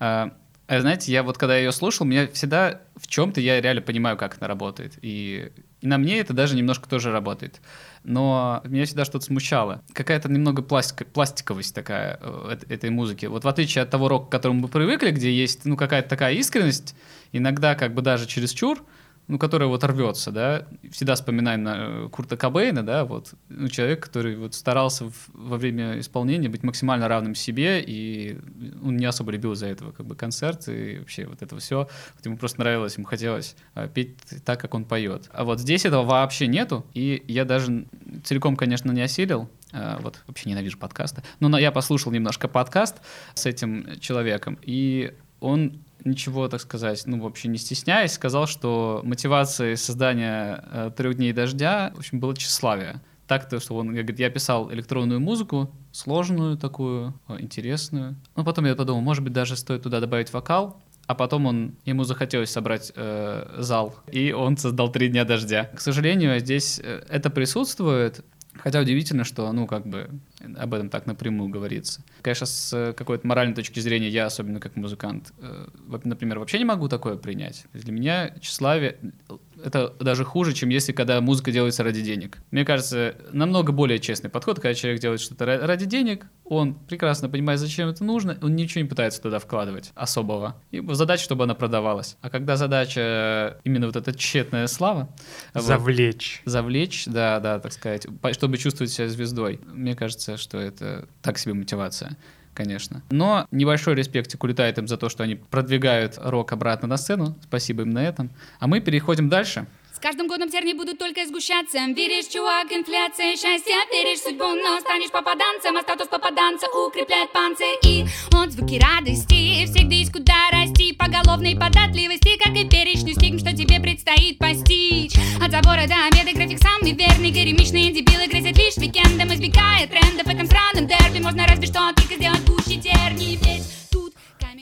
А, 0.00 0.32
а 0.66 0.80
знаете, 0.80 1.12
я 1.12 1.22
вот 1.22 1.38
когда 1.38 1.56
ее 1.56 1.72
слушал, 1.72 2.06
меня 2.06 2.28
всегда 2.28 2.80
в 2.96 3.06
чем-то 3.06 3.40
я 3.40 3.60
реально 3.60 3.82
понимаю, 3.82 4.16
как 4.16 4.36
это 4.36 4.46
работает. 4.48 4.98
И, 5.02 5.52
и 5.80 5.86
на 5.86 5.98
мне 5.98 6.18
это 6.18 6.32
даже 6.32 6.56
немножко 6.56 6.88
тоже 6.88 7.12
работает. 7.12 7.60
Но 8.04 8.60
меня 8.64 8.86
всегда 8.86 9.04
что-то 9.04 9.24
смущало. 9.24 9.82
Какая-то 9.92 10.28
немного 10.28 10.62
пластика, 10.62 11.04
пластиковость 11.04 11.74
такая 11.74 12.18
э, 12.20 12.54
эт- 12.54 12.72
этой 12.72 12.90
музыки. 12.90 13.26
Вот 13.26 13.44
в 13.44 13.48
отличие 13.48 13.82
от 13.82 13.90
того 13.90 14.08
рока, 14.08 14.26
к 14.26 14.30
которому 14.30 14.60
мы 14.62 14.68
привыкли, 14.68 15.10
где 15.10 15.32
есть 15.32 15.64
ну, 15.64 15.76
какая-то 15.76 16.08
такая 16.08 16.34
искренность, 16.34 16.94
иногда 17.32 17.74
как 17.74 17.94
бы 17.94 18.02
даже 18.02 18.26
чересчур, 18.26 18.84
ну, 19.30 19.38
которая 19.38 19.68
вот 19.68 19.84
рвется, 19.84 20.32
да, 20.32 20.66
всегда 20.90 21.14
вспоминаем 21.14 21.62
на 21.62 21.76
э, 21.78 22.08
Курта 22.10 22.36
Кобейна, 22.36 22.82
да, 22.84 23.04
вот, 23.04 23.32
ну, 23.48 23.68
человек, 23.68 24.02
который 24.02 24.34
вот 24.34 24.54
старался 24.54 25.04
в- 25.04 25.28
во 25.32 25.56
время 25.56 26.00
исполнения 26.00 26.48
быть 26.48 26.64
максимально 26.64 27.06
равным 27.06 27.36
себе, 27.36 27.80
и 27.80 28.38
он 28.82 28.96
не 28.96 29.06
особо 29.06 29.30
любил 29.30 29.52
из-за 29.52 29.68
этого 29.68 29.92
как 29.92 30.04
бы 30.06 30.16
концерты 30.16 30.94
и 30.94 30.98
вообще 30.98 31.26
вот 31.26 31.42
это 31.42 31.56
все, 31.58 31.88
вот 32.16 32.26
ему 32.26 32.36
просто 32.36 32.58
нравилось, 32.58 32.96
ему 32.96 33.06
хотелось 33.06 33.54
э, 33.76 33.88
петь 33.94 34.16
так, 34.44 34.60
как 34.60 34.74
он 34.74 34.84
поет. 34.84 35.30
А 35.32 35.44
вот 35.44 35.60
здесь 35.60 35.86
этого 35.86 36.02
вообще 36.02 36.48
нету, 36.48 36.84
и 36.92 37.22
я 37.28 37.44
даже 37.44 37.86
целиком, 38.24 38.56
конечно, 38.56 38.90
не 38.90 39.02
осилил, 39.02 39.48
э, 39.72 39.98
вот 40.00 40.20
вообще 40.26 40.50
ненавижу 40.50 40.76
подкасты, 40.76 41.22
но 41.38 41.56
я 41.56 41.70
послушал 41.70 42.10
немножко 42.10 42.48
подкаст 42.48 42.96
с 43.34 43.46
этим 43.46 44.00
человеком, 44.00 44.58
и 44.62 45.14
он 45.40 45.80
ничего, 46.04 46.48
так 46.48 46.60
сказать, 46.60 47.02
ну, 47.06 47.20
вообще 47.20 47.48
не 47.48 47.58
стесняясь, 47.58 48.12
сказал, 48.12 48.46
что 48.46 49.00
мотивацией 49.04 49.76
создания 49.76 50.64
э, 50.70 50.90
трех 50.96 51.16
дней 51.16 51.32
дождя, 51.32 51.92
в 51.94 51.98
общем, 51.98 52.20
было 52.20 52.34
тщеславие. 52.34 53.00
Так 53.26 53.48
то, 53.48 53.60
что 53.60 53.76
он 53.76 53.88
говорит, 53.88 54.18
я 54.18 54.30
писал 54.30 54.72
электронную 54.72 55.20
музыку, 55.20 55.70
сложную 55.92 56.56
такую, 56.56 57.14
э, 57.28 57.36
интересную. 57.40 58.16
Но 58.36 58.44
потом 58.44 58.66
я 58.66 58.74
подумал, 58.74 59.02
может 59.02 59.22
быть, 59.22 59.32
даже 59.32 59.56
стоит 59.56 59.82
туда 59.82 60.00
добавить 60.00 60.32
вокал, 60.32 60.80
а 61.06 61.14
потом 61.14 61.46
он, 61.46 61.74
ему 61.84 62.04
захотелось 62.04 62.50
собрать 62.50 62.92
э, 62.94 63.56
зал, 63.58 63.94
и 64.10 64.32
он 64.32 64.56
создал 64.56 64.90
«Три 64.90 65.08
дня 65.08 65.24
дождя». 65.24 65.64
К 65.74 65.80
сожалению, 65.80 66.38
здесь 66.38 66.80
э, 66.82 67.02
это 67.08 67.30
присутствует, 67.30 68.24
Хотя 68.62 68.80
удивительно, 68.80 69.24
что, 69.24 69.50
ну, 69.52 69.66
как 69.66 69.86
бы 69.86 70.10
об 70.58 70.74
этом 70.74 70.88
так 70.88 71.06
напрямую 71.06 71.48
говорится. 71.50 72.02
Конечно, 72.22 72.46
с 72.46 72.72
э, 72.72 72.92
какой-то 72.92 73.26
моральной 73.26 73.54
точки 73.54 73.80
зрения 73.80 74.08
я, 74.08 74.26
особенно 74.26 74.60
как 74.60 74.76
музыкант, 74.76 75.32
э, 75.40 75.66
например, 76.04 76.38
вообще 76.38 76.58
не 76.58 76.64
могу 76.64 76.88
такое 76.88 77.16
принять. 77.16 77.64
Для 77.72 77.92
меня 77.92 78.30
тщеславие— 78.40 78.98
это 79.64 79.94
даже 80.00 80.24
хуже, 80.24 80.52
чем 80.54 80.68
если 80.70 80.92
когда 80.92 81.20
музыка 81.20 81.52
делается 81.52 81.84
ради 81.84 82.02
денег. 82.02 82.38
Мне 82.50 82.64
кажется, 82.64 83.14
намного 83.32 83.72
более 83.72 83.98
честный 83.98 84.30
подход, 84.30 84.56
когда 84.56 84.74
человек 84.74 85.00
делает 85.00 85.20
что-то 85.20 85.44
ра- 85.44 85.66
ради 85.66 85.84
денег, 85.86 86.26
он 86.44 86.74
прекрасно 86.74 87.28
понимает, 87.28 87.60
зачем 87.60 87.88
это 87.88 88.02
нужно, 88.02 88.36
он 88.42 88.56
ничего 88.56 88.82
не 88.82 88.88
пытается 88.88 89.22
туда 89.22 89.38
вкладывать 89.38 89.92
особого. 89.94 90.56
И 90.70 90.82
задача, 90.94 91.22
чтобы 91.22 91.44
она 91.44 91.54
продавалась. 91.54 92.16
А 92.22 92.30
когда 92.30 92.56
задача 92.56 93.58
именно 93.64 93.86
вот 93.86 93.96
эта 93.96 94.12
тщетная 94.14 94.66
слава, 94.66 95.08
вот, 95.54 95.62
Завлечь. 95.62 96.42
завлечь, 96.44 97.04
да, 97.06 97.38
да, 97.40 97.58
так 97.60 97.72
сказать, 97.72 98.06
чтобы 98.32 98.56
чувствовать 98.58 98.90
себя 98.92 99.08
звездой. 99.08 99.60
Мне 99.72 99.94
кажется, 99.94 100.29
что 100.36 100.58
это 100.58 101.08
так 101.22 101.38
себе 101.38 101.54
мотивация 101.54 102.16
конечно. 102.52 103.02
Но 103.10 103.46
небольшой 103.50 103.94
респектик 103.94 104.42
улетает 104.44 104.76
им 104.76 104.86
за 104.86 104.98
то, 104.98 105.08
что 105.08 105.22
они 105.22 105.36
продвигают 105.36 106.18
рок 106.18 106.52
обратно 106.52 106.88
на 106.88 106.98
сцену. 106.98 107.34
Спасибо 107.44 107.82
им 107.82 107.90
на 107.90 108.04
этом. 108.04 108.30
А 108.58 108.66
мы 108.66 108.80
переходим 108.80 109.30
дальше. 109.30 109.66
Каждым 110.02 110.28
годом 110.28 110.48
терни 110.48 110.72
будут 110.72 110.98
только 110.98 111.26
сгущаться. 111.26 111.78
Веришь, 111.88 112.28
чувак, 112.28 112.72
инфляция, 112.72 113.36
счастье. 113.36 113.74
Веришь 113.92 114.20
судьбу, 114.20 114.44
но 114.44 114.80
станешь 114.80 115.10
попаданцем. 115.10 115.76
А 115.76 115.82
статус 115.82 116.08
попаданца 116.08 116.66
укрепляет 116.68 117.30
панцирь. 117.32 117.76
И 117.84 118.06
отзвуки 118.32 118.80
радости. 118.80 119.66
Всегда 119.66 119.94
есть 119.94 120.12
куда 120.12 120.48
расти. 120.52 120.94
Поголовной 120.94 121.54
податливости 121.54 122.38
Как 122.38 122.56
и 122.56 122.66
перечный 122.66 123.12
стигм, 123.12 123.38
что 123.38 123.54
тебе 123.54 123.78
предстоит 123.78 124.38
постичь. 124.38 125.12
От 125.36 125.50
забора 125.50 125.86
до 125.86 125.96
обеда 126.08 126.32
график 126.34 126.58
самый 126.62 126.92
верный. 126.92 127.30
Горемичные 127.30 127.92
дебилы 127.92 128.26
грызят 128.26 128.56
лишь 128.56 128.78
уикендом 128.78 129.34
Избегая 129.34 129.86
трендов 129.86 130.24
в 130.24 130.30
этом 130.30 130.46
странном 130.46 130.86
дерби 130.86 131.22
Можно 131.22 131.46
разве 131.46 131.66
что 131.66 131.92
только 131.94 132.14
сделать 132.14 132.44
гуще 132.46 132.80
терни 132.80 133.38
Ведь 133.42 133.79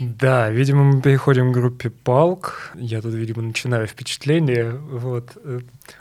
Да, 0.00 0.48
видимо, 0.50 0.84
мы 0.84 1.02
переходим 1.02 1.50
к 1.52 1.54
группе 1.54 1.90
Палк. 1.90 2.70
Я 2.74 3.02
тут, 3.02 3.14
видимо, 3.14 3.42
начинаю 3.42 3.86
впечатление. 3.86 4.70
Вот. 4.72 5.32
э, 5.42 5.60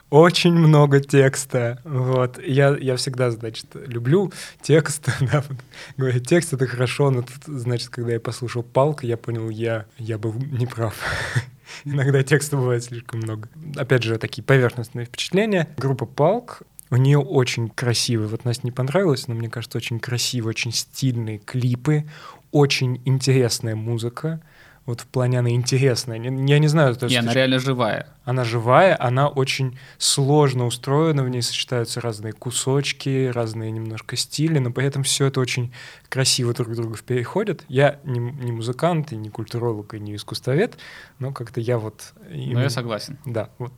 Очень 0.09 0.53
много 0.53 0.99
текста. 0.99 1.81
Вот. 1.83 2.39
Я, 2.45 2.75
я 2.77 2.95
всегда, 2.95 3.31
значит, 3.31 3.65
люблю 3.73 4.31
текст. 4.61 5.07
Да, 5.31 5.43
вот. 5.47 5.57
Говорят, 5.97 6.27
текст— 6.27 6.53
это 6.53 6.67
хорошо, 6.67 7.09
но 7.09 7.23
тут, 7.23 7.43
значит, 7.47 7.89
когда 7.89 8.13
я 8.13 8.19
послушал 8.19 8.63
Палк, 8.63 9.03
я 9.03 9.17
понял, 9.17 9.49
я, 9.49 9.85
я 9.97 10.17
был 10.17 10.33
неправ. 10.33 10.95
Иногда 11.85 12.23
текста 12.23 12.55
бывает 12.55 12.83
слишком 12.83 13.19
много. 13.21 13.49
Опять 13.75 14.03
же, 14.03 14.17
такие 14.17 14.43
поверхностные 14.43 15.05
впечатления. 15.05 15.67
Группа 15.77 16.05
Палк, 16.05 16.61
у 16.89 16.95
нее 16.95 17.19
очень 17.19 17.69
красивые, 17.69 18.29
вот 18.29 18.45
Насте 18.45 18.61
не 18.63 18.71
понравилось, 18.71 19.27
но 19.27 19.35
мне 19.35 19.49
кажется, 19.49 19.77
очень 19.77 19.99
красивые, 19.99 20.51
очень 20.51 20.71
стильные 20.71 21.37
клипы, 21.39 22.05
очень 22.51 23.01
интересная 23.05 23.75
музыка. 23.75 24.41
Вот 24.85 25.01
в 25.01 25.05
плане 25.07 25.39
она 25.39 25.49
интересная. 25.49 26.17
Не- 26.17 26.49
Я 26.49 26.59
не 26.59 26.67
знаю, 26.69 26.95
то 26.95 27.07
И 27.07 27.09
есть 27.09 27.21
она 27.21 27.33
реально 27.33 27.59
живая. 27.59 28.07
она 28.23 28.45
живая, 28.45 28.95
она 28.97 29.27
очень 29.27 29.77
сложно 29.97 30.65
устроена, 30.65 31.23
в 31.25 31.29
ней 31.29 31.41
сочетаются 31.41 31.99
разные 31.99 32.31
кусочки, 32.31 33.27
разные 33.33 33.69
немножко 33.71 34.15
стили, 34.15 34.59
но 34.59 34.71
при 34.71 34.85
этом 34.85 35.03
все 35.03 35.25
это 35.25 35.41
очень 35.41 35.73
красиво 36.07 36.53
друг 36.53 36.69
к 36.69 36.75
другу 36.75 36.95
переходит. 37.05 37.65
Я 37.67 37.99
не, 38.05 38.19
не 38.19 38.53
музыкант, 38.53 39.11
и 39.11 39.17
не 39.17 39.29
культуролог, 39.29 39.93
и 39.93 39.99
не 39.99 40.15
искусствовед, 40.15 40.77
но 41.19 41.33
как-то 41.33 41.59
я 41.59 41.77
вот... 41.79 42.13
Но 42.29 42.35
именно- 42.35 42.59
я 42.61 42.69
согласен. 42.69 43.17
да, 43.25 43.49
вот. 43.57 43.73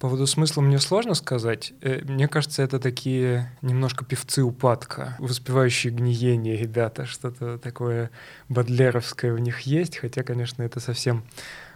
По 0.00 0.06
поводу 0.06 0.26
смысла 0.26 0.62
мне 0.62 0.78
сложно 0.78 1.12
сказать. 1.12 1.74
Э, 1.82 2.00
Мне 2.04 2.26
кажется, 2.26 2.62
это 2.62 2.80
такие 2.80 3.52
немножко 3.60 4.02
певцы 4.02 4.42
упадка, 4.42 5.14
воспевающие 5.18 5.92
гниение 5.92 6.56
ребята, 6.56 7.04
что-то 7.04 7.58
такое 7.58 8.10
бодлеровское 8.48 9.34
в 9.34 9.38
них 9.38 9.60
есть, 9.60 9.98
хотя, 9.98 10.22
конечно, 10.22 10.62
это 10.62 10.80
совсем 10.80 11.22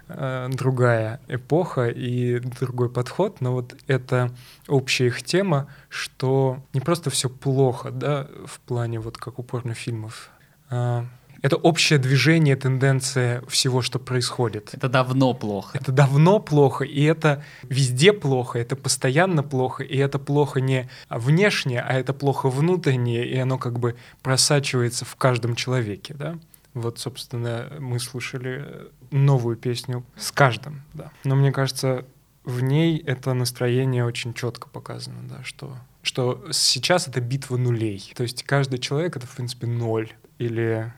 э, 0.08 0.48
другая 0.50 1.20
эпоха 1.28 1.88
и 1.88 2.38
другой 2.38 2.88
подход, 2.88 3.42
но 3.42 3.52
вот 3.52 3.76
это 3.88 4.30
общая 4.68 5.08
их 5.08 5.22
тема, 5.22 5.68
что 5.90 6.64
не 6.72 6.80
просто 6.80 7.10
все 7.10 7.28
плохо, 7.28 7.90
да, 7.90 8.26
в 8.46 8.58
плане 8.60 9.00
вот 9.00 9.18
как 9.18 9.38
у 9.38 9.42
порнофильмов, 9.42 10.30
а 10.70 11.04
это 11.44 11.57
общее 11.57 11.98
движение, 11.98 12.57
тенденция 12.57 13.42
всего, 13.48 13.83
что 13.83 13.98
происходит. 13.98 14.70
Это 14.72 14.88
давно 14.88 15.35
плохо. 15.35 15.76
Это 15.76 15.92
давно 15.92 16.38
плохо, 16.38 16.85
и 16.85 17.02
это 17.02 17.44
везде 17.64 18.14
плохо, 18.14 18.59
это 18.59 18.76
постоянно 18.76 19.42
плохо, 19.42 19.83
и 19.83 19.94
это 19.98 20.18
плохо 20.18 20.62
не 20.62 20.88
внешне, 21.11 21.83
а 21.83 21.92
это 21.92 22.14
плохо 22.14 22.48
внутреннее, 22.48 23.28
и 23.28 23.37
оно 23.37 23.59
как 23.59 23.78
бы 23.78 23.94
просачивается 24.22 25.04
в 25.04 25.16
каждом 25.16 25.54
человеке, 25.54 26.14
да? 26.14 26.38
Вот, 26.72 26.98
собственно, 26.98 27.70
мы 27.78 28.00
слушали 28.00 28.88
новую 29.11 29.57
песню 29.57 30.02
с 30.16 30.33
каждым, 30.33 30.80
да. 30.94 31.12
Но 31.24 31.37
мне 31.37 31.52
кажется, 31.52 32.07
в 32.44 32.62
ней 32.62 32.96
это 32.96 33.35
настроение 33.35 34.07
очень 34.07 34.33
четко 34.33 34.70
показано, 34.70 35.20
да, 35.28 35.44
что, 35.44 35.76
что 36.00 36.42
сейчас 36.52 37.07
это 37.07 37.20
битва 37.20 37.59
нулей. 37.59 38.14
То 38.16 38.22
есть 38.22 38.44
каждый 38.44 38.78
человек— 38.78 39.14
это, 39.18 39.26
в 39.26 39.37
принципе, 39.37 39.66
ноль. 39.66 40.11
Или 40.38 40.90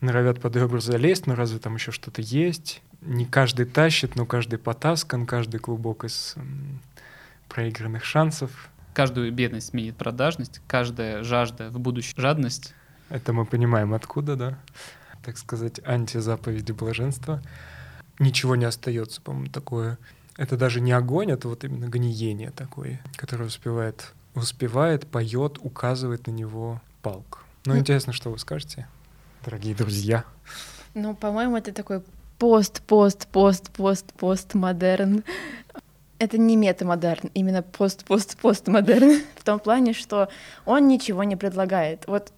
норовят 0.00 0.40
под 0.40 0.56
ребра 0.56 0.80
залезть, 0.80 1.26
но 1.26 1.34
разве 1.34 1.58
там 1.58 1.74
еще 1.74 1.92
что-то 1.92 2.22
есть? 2.22 2.82
Не 3.00 3.26
каждый 3.26 3.66
тащит, 3.66 4.16
но 4.16 4.26
каждый 4.26 4.58
потаскан, 4.58 5.26
каждый 5.26 5.58
клубок 5.58 6.04
из 6.04 6.36
проигранных 7.48 8.04
шансов. 8.04 8.70
Каждую 8.94 9.32
бедность 9.32 9.68
сменит 9.68 9.96
продажность, 9.96 10.60
каждая 10.66 11.22
жажда 11.22 11.70
в 11.70 11.78
будущем 11.78 12.14
жадность. 12.16 12.74
Это 13.10 13.32
мы 13.32 13.44
понимаем 13.44 13.92
откуда, 13.92 14.36
да? 14.36 14.58
Так 15.22 15.38
сказать, 15.38 15.80
антизаповеди 15.84 16.72
блаженства. 16.72 17.42
Ничего 18.18 18.56
не 18.56 18.64
остается, 18.64 19.20
по-моему, 19.20 19.48
такое. 19.48 19.98
Это 20.36 20.56
даже 20.56 20.80
не 20.80 20.92
огонь, 20.92 21.30
это 21.30 21.48
вот 21.48 21.64
именно 21.64 21.86
гниение 21.86 22.50
такое, 22.50 23.00
которое 23.16 23.44
успевает, 23.46 24.12
успевает, 24.34 25.06
поет, 25.06 25.58
указывает 25.60 26.26
на 26.26 26.32
него 26.32 26.80
палк. 27.02 27.44
Ну. 27.66 27.78
интересно, 27.78 28.12
что 28.12 28.30
вы 28.30 28.38
скажете, 28.38 28.88
дорогие 29.44 29.74
друзья. 29.74 30.24
Ну, 30.94 31.14
по-моему, 31.14 31.56
это 31.56 31.72
такой 31.72 32.02
пост, 32.38 32.82
пост, 32.82 33.26
пост, 33.28 33.70
пост, 33.70 34.12
пост 34.14 34.54
модерн. 34.54 35.24
Это 36.18 36.38
не 36.38 36.56
метамодерн, 36.56 37.30
именно 37.34 37.62
пост, 37.62 38.04
пост, 38.04 38.36
постмодерн. 38.38 39.20
В 39.36 39.44
том 39.44 39.58
плане, 39.58 39.92
что 39.92 40.28
он 40.64 40.88
ничего 40.88 41.24
не 41.24 41.36
предлагает. 41.36 42.04
Вот 42.06 42.32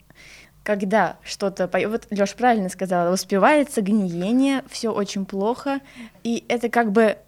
когда 0.62 1.16
что-то... 1.22 1.68
по- 1.68 1.86
Вот 1.88 2.06
Лёш 2.10 2.34
правильно 2.34 2.68
сказала, 2.68 3.12
успевается 3.12 3.82
гниение, 3.82 4.64
все 4.68 4.90
очень 4.92 5.24
плохо, 5.26 5.80
и 6.24 6.44
это 6.48 6.68
как 6.68 6.90
бы 6.90 7.18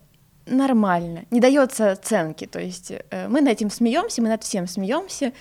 нормально, 0.49 1.25
не 1.31 1.41
дается 1.41 1.93
оценки, 1.93 2.47
то 2.47 2.61
есть 2.61 2.91
э, 2.91 3.29
мы 3.29 3.41
над 3.41 3.53
этим 3.53 3.71
смеемся, 3.71 4.23
мы 4.23 4.29
над 4.29 4.43
всем 4.43 4.67
смеемся, 4.67 5.33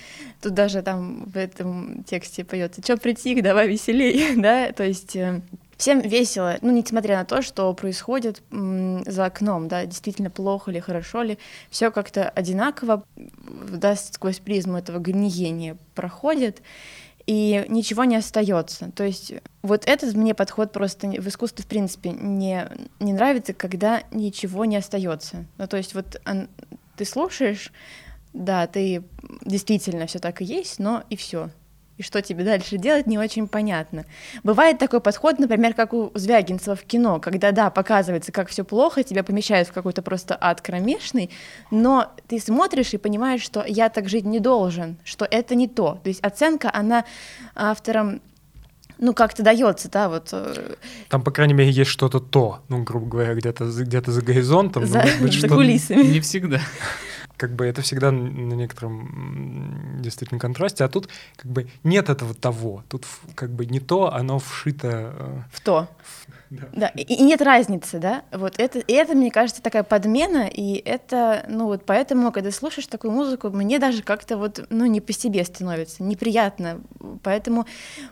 тут 0.41 0.53
даже 0.53 0.81
там 0.81 1.25
в 1.25 1.37
этом 1.37 2.03
тексте 2.03 2.43
поется, 2.43 2.81
что 2.81 2.97
притих, 2.97 3.43
давай 3.43 3.67
веселей, 3.67 4.35
да, 4.41 4.71
то 4.71 4.83
есть 4.83 5.15
э, 5.15 5.41
всем 5.77 6.01
весело, 6.01 6.57
ну, 6.61 6.71
несмотря 6.71 7.17
на 7.17 7.25
то, 7.25 7.41
что 7.41 7.73
происходит 7.73 8.41
за 8.51 9.25
окном, 9.25 9.67
да, 9.67 9.85
действительно 9.85 10.29
плохо 10.29 10.71
ли, 10.71 10.79
хорошо 10.79 11.21
ли, 11.21 11.37
все 11.69 11.91
как-то 11.91 12.29
одинаково, 12.29 13.03
да, 13.15 13.95
сквозь 13.95 14.39
призму 14.39 14.77
этого 14.77 14.97
гниения 14.99 15.77
проходит, 15.95 16.61
и 17.27 17.65
ничего 17.67 18.05
не 18.05 18.15
остается. 18.15 18.89
То 18.95 19.03
есть 19.03 19.33
вот 19.61 19.83
этот 19.85 20.15
мне 20.15 20.33
подход 20.33 20.71
просто 20.71 21.07
в 21.07 21.27
искусстве 21.27 21.63
в 21.63 21.67
принципе 21.67 22.11
не, 22.11 22.67
не 22.99 23.13
нравится, 23.13 23.53
когда 23.53 24.01
ничего 24.11 24.65
не 24.65 24.77
остается. 24.77 25.45
Ну 25.57 25.67
то 25.67 25.77
есть 25.77 25.93
вот 25.93 26.19
он- 26.25 26.47
ты 26.95 27.05
слушаешь, 27.05 27.71
да, 28.33 28.65
ты 28.65 29.03
действительно 29.43 30.07
все 30.07 30.19
так 30.19 30.41
и 30.41 30.45
есть, 30.45 30.79
но 30.79 31.03
и 31.09 31.15
все. 31.17 31.49
И 31.97 32.03
что 32.03 32.21
тебе 32.21 32.43
дальше 32.43 32.77
делать, 32.77 33.07
не 33.07 33.17
очень 33.17 33.47
понятно. 33.47 34.05
Бывает 34.43 34.77
такой 34.77 35.01
подход, 35.01 35.39
например, 35.39 35.73
как 35.73 35.93
у 35.93 36.11
Звягинцева 36.13 36.75
в 36.75 36.83
кино, 36.83 37.19
когда, 37.19 37.51
да, 37.51 37.71
показывается, 37.71 38.31
как 38.31 38.49
все 38.49 38.63
плохо, 38.63 39.01
тебя 39.03 39.23
помещают 39.23 39.67
в 39.67 39.73
какой-то 39.73 40.03
просто 40.03 40.37
ад 40.39 40.61
кромешный, 40.61 41.31
но 41.71 42.11
ты 42.27 42.39
смотришь 42.39 42.93
и 42.93 42.97
понимаешь, 42.97 43.41
что 43.41 43.63
я 43.67 43.89
так 43.89 44.09
жить 44.09 44.25
не 44.25 44.39
должен, 44.39 44.97
что 45.03 45.25
это 45.25 45.55
не 45.55 45.67
то. 45.67 45.99
То 46.03 46.09
есть 46.09 46.21
оценка, 46.23 46.69
она 46.71 47.03
автором 47.55 48.21
ну, 48.99 49.13
как-то 49.13 49.43
дается, 49.43 49.91
да, 49.91 50.09
вот 50.09 50.29
э, 50.31 50.75
Там, 51.09 51.21
по 51.21 51.29
крайней 51.29 51.53
мере, 51.53 51.69
есть 51.69 51.91
что-то 51.91 52.19
то, 52.19 52.61
ну, 52.67 52.81
грубо 52.83 53.05
говоря, 53.07 53.35
где-то 53.35 53.69
за- 53.69 53.83
где-то 53.85 54.11
за 54.11 54.21
горизонтом, 54.23 54.87
за, 54.87 54.99
может 54.99 55.21
быть, 55.21 55.31
за 55.33 55.37
что-то- 55.37 55.53
кулисами. 55.55 56.01
Не 56.01 56.19
всегда. 56.19 56.59
Как 57.37 57.55
бы 57.55 57.65
это 57.65 57.81
всегда 57.81 58.11
на 58.11 58.53
некотором 58.55 59.97
действительно 60.01 60.39
контрасте, 60.39 60.83
а 60.83 60.89
тут 60.89 61.07
как 61.35 61.51
бы 61.51 61.67
нет 61.83 62.09
этого 62.09 62.33
того, 62.33 62.83
тут 62.89 63.05
как 63.35 63.51
бы 63.51 63.65
не 63.65 63.79
то, 63.79 64.11
оно 64.13 64.39
вшито. 64.39 65.13
э, 65.17 65.41
В 65.51 65.61
то. 65.61 65.87
Да. 66.49 66.67
Да, 66.71 66.87
и, 66.87 67.01
и 67.01 67.23
нет 67.23 67.41
разницы, 67.41 67.99
да, 67.99 68.23
вот 68.31 68.53
это, 68.57 68.79
и 68.79 68.93
это, 68.93 69.15
мне 69.15 69.31
кажется, 69.31 69.61
такая 69.61 69.83
подмена, 69.83 70.47
и 70.47 70.75
это, 70.75 71.45
ну 71.49 71.65
вот 71.65 71.85
поэтому, 71.85 72.31
когда 72.31 72.51
слушаешь 72.51 72.87
такую 72.87 73.11
музыку, 73.11 73.49
мне 73.49 73.79
даже 73.79 74.01
как-то 74.01 74.37
вот, 74.37 74.65
ну, 74.69 74.85
не 74.85 75.01
по 75.01 75.13
себе 75.13 75.43
становится, 75.43 76.03
неприятно, 76.03 76.81
поэтому, 77.23 77.65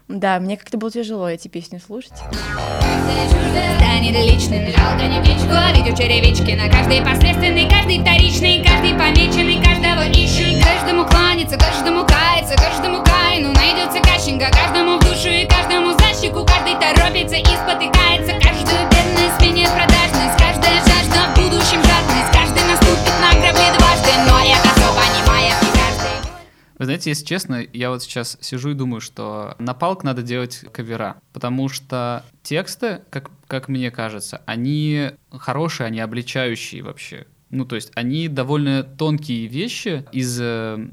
да, 0.08 0.40
мне 0.40 0.58
как-то 0.58 0.78
было 0.78 0.92
тяжело 0.92 1.30
эти 1.30 1.48
песни 1.48 1.78
слушать. 1.78 2.14
Каждое 2.82 3.26
чуждое 3.30 3.76
станет 3.78 4.16
личным 4.16 4.66
Жалко 4.66 5.06
не 5.06 5.22
птичку 5.22 5.54
ловить 5.54 5.92
у 5.92 5.96
черевички. 5.96 6.56
На 6.56 6.70
каждый 6.70 7.02
посредственный, 7.02 7.70
каждый 7.70 8.02
вторичный 8.02 8.64
Каждый 8.64 8.94
помеченный, 8.94 9.62
каждого 9.64 10.08
ищут 10.10 10.64
Каждому 10.64 11.06
кланяться, 11.06 11.58
каждому 11.58 12.06
каяться 12.06 12.56
Каждому 12.56 13.04
каину 13.04 13.54
найдется 13.54 14.00
кащенко 14.02 14.50
Каждому 14.52 14.98
в 14.98 15.00
душу 15.02 15.30
и 15.30 15.46
каждому 15.46 15.92
за 15.92 16.05
щеку 16.26 16.46
Каждый 16.46 16.74
торопится 16.80 17.36
и 17.36 17.44
спотыкается. 17.44 18.34
Каждую 18.42 18.82
бедность 18.90 19.38
сменит 19.38 19.70
продажность 19.70 20.38
Каждая 20.40 20.80
жажда 20.80 21.32
в 21.32 21.36
будущем 21.36 21.82
жадность. 21.84 22.32
Каждый 22.34 22.64
наступит 22.66 23.14
на 23.22 23.32
грабли 23.40 23.78
дважды 23.78 24.12
Но 24.28 24.40
это 24.40 24.70
все 24.76 24.90
понимает 24.94 25.56
не 25.62 25.70
каждый. 25.80 26.32
Вы 26.78 26.86
знаете, 26.86 27.10
если 27.12 27.26
честно, 27.26 27.66
я 27.74 27.90
вот 27.90 28.04
сейчас 28.04 28.38
сижу 28.42 28.72
и 28.72 28.74
думаю, 28.74 29.02
что 29.02 29.56
на 29.60 29.74
палк 29.74 30.04
надо 30.04 30.24
делать 30.24 30.66
кавера, 30.74 31.22
потому 31.32 31.70
что 31.70 32.26
тексты, 32.44 33.02
как, 33.10 33.30
как 33.48 33.70
мне 33.70 33.92
кажется, 33.92 34.42
они 34.46 35.12
хорошие, 35.32 35.88
они 35.88 36.00
обличающие 36.00 36.84
вообще. 36.84 37.28
Ну, 37.52 37.66
то 37.66 37.76
есть 37.76 37.92
они 37.96 38.28
довольно 38.28 38.84
тонкие 38.84 39.48
вещи 39.48 40.06
из 40.12 40.38
э, 40.42 40.90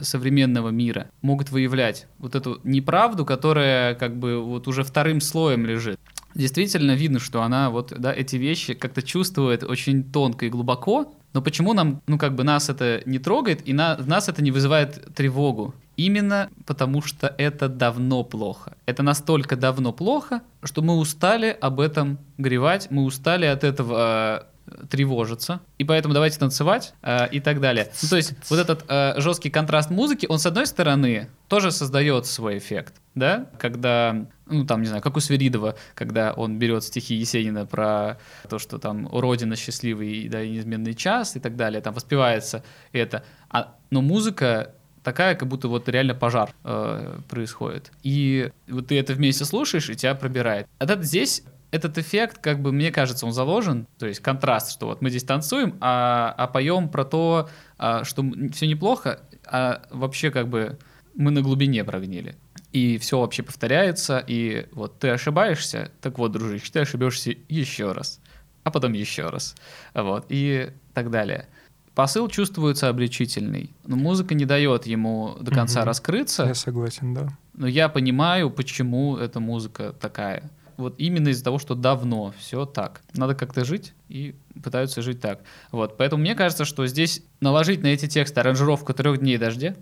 современного 0.00 0.70
мира 0.70 1.10
могут 1.20 1.50
выявлять 1.50 2.06
вот 2.18 2.34
эту 2.34 2.60
неправду, 2.64 3.24
которая 3.24 3.94
как 3.94 4.16
бы 4.16 4.42
вот 4.42 4.68
уже 4.68 4.82
вторым 4.84 5.20
слоем 5.20 5.66
лежит. 5.66 5.98
Действительно 6.34 6.92
видно, 6.92 7.18
что 7.18 7.42
она 7.42 7.70
вот, 7.70 7.92
да, 7.98 8.12
эти 8.12 8.36
вещи 8.36 8.74
как-то 8.74 9.02
чувствует 9.02 9.62
очень 9.62 10.02
тонко 10.02 10.46
и 10.46 10.48
глубоко, 10.48 11.14
но 11.32 11.42
почему 11.42 11.72
нам, 11.72 12.02
ну 12.06 12.18
как 12.18 12.34
бы 12.34 12.44
нас 12.44 12.68
это 12.68 13.02
не 13.06 13.18
трогает 13.18 13.66
и 13.66 13.72
на, 13.72 13.96
нас 13.98 14.28
это 14.28 14.42
не 14.42 14.50
вызывает 14.50 15.14
тревогу? 15.14 15.74
Именно 15.96 16.50
потому 16.64 17.02
что 17.02 17.34
это 17.36 17.68
давно 17.68 18.24
плохо. 18.24 18.76
Это 18.86 19.02
настолько 19.02 19.56
давно 19.56 19.92
плохо, 19.92 20.42
что 20.62 20.80
мы 20.80 20.96
устали 20.96 21.56
об 21.60 21.80
этом 21.80 22.18
горевать, 22.38 22.90
мы 22.90 23.04
устали 23.04 23.44
от 23.44 23.62
этого 23.62 24.42
э, 24.42 24.51
тревожиться, 24.90 25.60
и 25.78 25.84
поэтому 25.84 26.14
давайте 26.14 26.38
танцевать 26.38 26.94
э, 27.02 27.28
и 27.30 27.40
так 27.40 27.60
далее. 27.60 27.88
Ну, 28.02 28.08
то 28.08 28.16
есть 28.16 28.34
вот 28.48 28.58
этот 28.58 28.84
э, 28.88 29.14
жесткий 29.18 29.50
контраст 29.50 29.90
музыки, 29.90 30.26
он 30.28 30.38
с 30.38 30.46
одной 30.46 30.66
стороны 30.66 31.28
тоже 31.48 31.70
создает 31.70 32.26
свой 32.26 32.58
эффект, 32.58 32.94
да, 33.14 33.46
когда, 33.58 34.26
ну 34.46 34.64
там, 34.66 34.82
не 34.82 34.88
знаю, 34.88 35.02
как 35.02 35.16
у 35.16 35.20
Сверидова, 35.20 35.76
когда 35.94 36.32
он 36.32 36.58
берет 36.58 36.84
стихи 36.84 37.14
Есенина 37.14 37.66
про 37.66 38.18
то, 38.48 38.58
что 38.58 38.78
там 38.78 39.08
«Родина 39.08 39.56
счастливый, 39.56 40.28
да, 40.28 40.42
и 40.42 40.50
неизменный 40.50 40.94
час» 40.94 41.36
и 41.36 41.40
так 41.40 41.56
далее, 41.56 41.80
там 41.80 41.94
воспевается 41.94 42.62
это, 42.92 43.24
а, 43.50 43.74
но 43.90 44.02
музыка 44.02 44.74
такая, 45.02 45.34
как 45.34 45.48
будто 45.48 45.68
вот 45.68 45.88
реально 45.88 46.14
пожар 46.14 46.54
э, 46.64 47.18
происходит. 47.28 47.90
И 48.02 48.50
вот 48.68 48.88
ты 48.88 48.98
это 48.98 49.14
вместе 49.14 49.44
слушаешь, 49.44 49.90
и 49.90 49.96
тебя 49.96 50.14
пробирает. 50.14 50.66
А 50.78 50.86
тут 50.86 51.04
здесь 51.04 51.42
этот 51.72 51.98
эффект, 51.98 52.38
как 52.38 52.60
бы, 52.60 52.70
мне 52.70 52.92
кажется, 52.92 53.26
он 53.26 53.32
заложен, 53.32 53.88
то 53.98 54.06
есть 54.06 54.20
контраст, 54.20 54.70
что 54.70 54.86
вот 54.86 55.00
мы 55.02 55.08
здесь 55.10 55.24
танцуем, 55.24 55.76
а, 55.80 56.32
а 56.36 56.46
поем 56.46 56.88
про 56.88 57.04
то, 57.04 57.48
а, 57.78 58.04
что 58.04 58.24
все 58.52 58.66
неплохо, 58.68 59.20
а 59.46 59.82
вообще 59.90 60.30
как 60.30 60.48
бы 60.48 60.78
мы 61.14 61.30
на 61.30 61.40
глубине 61.42 61.82
прогнили. 61.82 62.36
И 62.72 62.98
все 62.98 63.18
вообще 63.20 63.42
повторяется, 63.42 64.22
и 64.24 64.66
вот 64.72 64.98
ты 64.98 65.08
ошибаешься, 65.08 65.90
так 66.00 66.18
вот, 66.18 66.32
дружище, 66.32 66.70
ты 66.72 66.80
ошибешься 66.80 67.34
еще 67.48 67.92
раз, 67.92 68.20
а 68.64 68.70
потом 68.70 68.92
еще 68.92 69.30
раз, 69.30 69.54
вот, 69.94 70.26
и 70.28 70.70
так 70.94 71.10
далее. 71.10 71.48
Посыл 71.94 72.28
чувствуется 72.28 72.88
обличительный, 72.88 73.70
но 73.86 73.96
музыка 73.96 74.34
не 74.34 74.44
дает 74.46 74.86
ему 74.86 75.36
до 75.40 75.50
конца 75.50 75.80
Мгм. 75.80 75.86
раскрыться, 75.88 76.44
Я 76.44 76.54
согласен, 76.54 77.12
да. 77.14 77.28
но 77.54 77.66
я 77.66 77.88
понимаю, 77.88 78.50
почему 78.50 79.16
эта 79.16 79.40
музыка 79.40 79.92
такая. 80.00 80.50
Вот 80.82 80.94
именно 80.98 81.28
из-за 81.28 81.44
того, 81.44 81.58
что 81.58 81.74
давно 81.74 82.34
все 82.38 82.66
так. 82.66 83.02
Надо 83.14 83.34
как-то 83.34 83.64
жить 83.64 83.94
и 84.08 84.34
пытаются 84.62 85.02
жить 85.02 85.20
так. 85.20 85.40
Вот, 85.70 85.96
поэтому 85.96 86.20
мне 86.22 86.34
кажется, 86.34 86.64
что 86.64 86.86
здесь 86.86 87.22
наложить 87.40 87.82
на 87.82 87.88
эти 87.88 88.06
тексты 88.06 88.40
аранжировку 88.40 88.92
трех 88.92 89.18
дней 89.18 89.38
дождя 89.38 89.74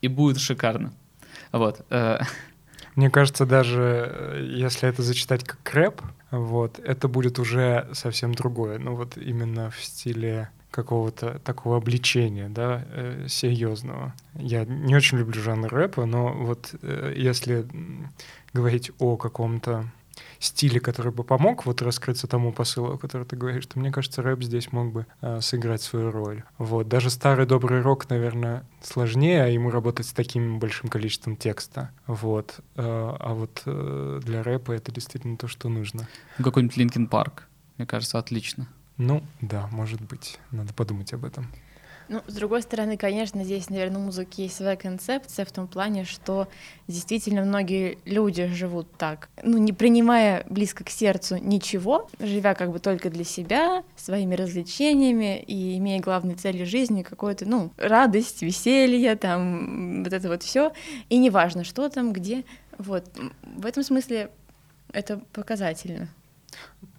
и 0.00 0.08
будет 0.08 0.38
шикарно. 0.38 0.92
Вот. 1.52 1.84
э, 1.90 2.18
Мне 2.94 3.10
кажется, 3.10 3.44
даже 3.44 4.08
э, 4.08 4.46
если 4.56 4.88
это 4.88 5.02
зачитать 5.02 5.44
как 5.44 5.74
рэп, 5.74 6.00
вот, 6.30 6.78
это 6.78 7.08
будет 7.08 7.38
уже 7.38 7.88
совсем 7.92 8.34
другое. 8.34 8.78
Ну 8.78 8.94
вот 8.94 9.16
именно 9.16 9.70
в 9.70 9.82
стиле 9.82 10.50
какого-то 10.70 11.38
такого 11.44 11.76
обличения, 11.76 12.48
да, 12.48 12.84
э, 12.90 13.26
серьезного. 13.28 14.14
Я 14.34 14.64
не 14.64 14.94
очень 14.94 15.18
люблю 15.18 15.40
жанр 15.40 15.72
рэпа, 15.72 16.04
но 16.04 16.32
вот 16.32 16.74
э, 16.82 17.14
если 17.16 17.66
говорить 18.52 18.92
о 18.98 19.16
каком-то 19.16 19.86
стиле, 20.38 20.80
который 20.80 21.12
бы 21.12 21.24
помог 21.24 21.66
вот 21.66 21.82
раскрыться 21.82 22.26
тому 22.26 22.52
посылу, 22.52 22.94
о 22.94 22.98
котором 22.98 23.26
ты 23.26 23.36
говоришь, 23.36 23.66
то 23.66 23.78
мне 23.78 23.90
кажется, 23.90 24.22
рэп 24.22 24.42
здесь 24.42 24.72
мог 24.72 24.92
бы 24.92 25.06
э, 25.20 25.40
сыграть 25.40 25.82
свою 25.82 26.10
роль. 26.10 26.44
Вот. 26.58 26.88
Даже 26.88 27.10
старый 27.10 27.46
добрый 27.46 27.80
рок, 27.80 28.08
наверное, 28.10 28.64
сложнее, 28.82 29.44
а 29.44 29.46
ему 29.46 29.70
работать 29.70 30.06
с 30.06 30.12
таким 30.12 30.58
большим 30.58 30.88
количеством 30.88 31.36
текста. 31.36 31.90
Вот. 32.06 32.60
Э, 32.76 33.16
а 33.18 33.34
вот 33.34 33.62
э, 33.66 34.20
для 34.24 34.42
рэпа 34.42 34.72
это 34.72 34.92
действительно 34.92 35.36
то, 35.36 35.48
что 35.48 35.68
нужно. 35.68 36.08
Какой-нибудь 36.42 36.76
Linkin 36.76 37.06
Park. 37.08 37.48
Мне 37.76 37.86
кажется, 37.86 38.18
отлично. 38.18 38.68
Ну, 38.96 39.24
да, 39.40 39.68
может 39.72 40.00
быть. 40.00 40.38
Надо 40.52 40.72
подумать 40.72 41.12
об 41.12 41.24
этом. 41.24 41.48
Ну, 42.08 42.20
с 42.26 42.34
другой 42.34 42.62
стороны, 42.62 42.96
конечно, 42.96 43.44
здесь, 43.44 43.70
наверное, 43.70 43.98
у 43.98 44.04
музыки 44.04 44.42
есть 44.42 44.56
своя 44.56 44.76
концепция 44.76 45.44
в 45.44 45.52
том 45.52 45.66
плане, 45.66 46.04
что 46.04 46.48
действительно 46.86 47.42
многие 47.42 47.98
люди 48.04 48.46
живут 48.46 48.90
так, 48.98 49.30
ну, 49.42 49.56
не 49.58 49.72
принимая 49.72 50.44
близко 50.48 50.84
к 50.84 50.90
сердцу 50.90 51.36
ничего, 51.36 52.08
живя 52.18 52.54
как 52.54 52.70
бы 52.72 52.78
только 52.78 53.08
для 53.08 53.24
себя, 53.24 53.82
своими 53.96 54.34
развлечениями 54.34 55.40
и 55.40 55.78
имея 55.78 56.00
главной 56.00 56.34
целью 56.34 56.66
жизни 56.66 57.02
какую-то, 57.02 57.46
ну, 57.46 57.70
радость, 57.78 58.42
веселье, 58.42 59.16
там, 59.16 60.04
вот 60.04 60.12
это 60.12 60.28
вот 60.28 60.42
все, 60.42 60.72
и 61.08 61.16
неважно, 61.16 61.64
что 61.64 61.88
там, 61.88 62.12
где, 62.12 62.44
вот. 62.78 63.04
В 63.42 63.64
этом 63.64 63.82
смысле 63.82 64.30
это 64.92 65.20
показательно. 65.32 66.08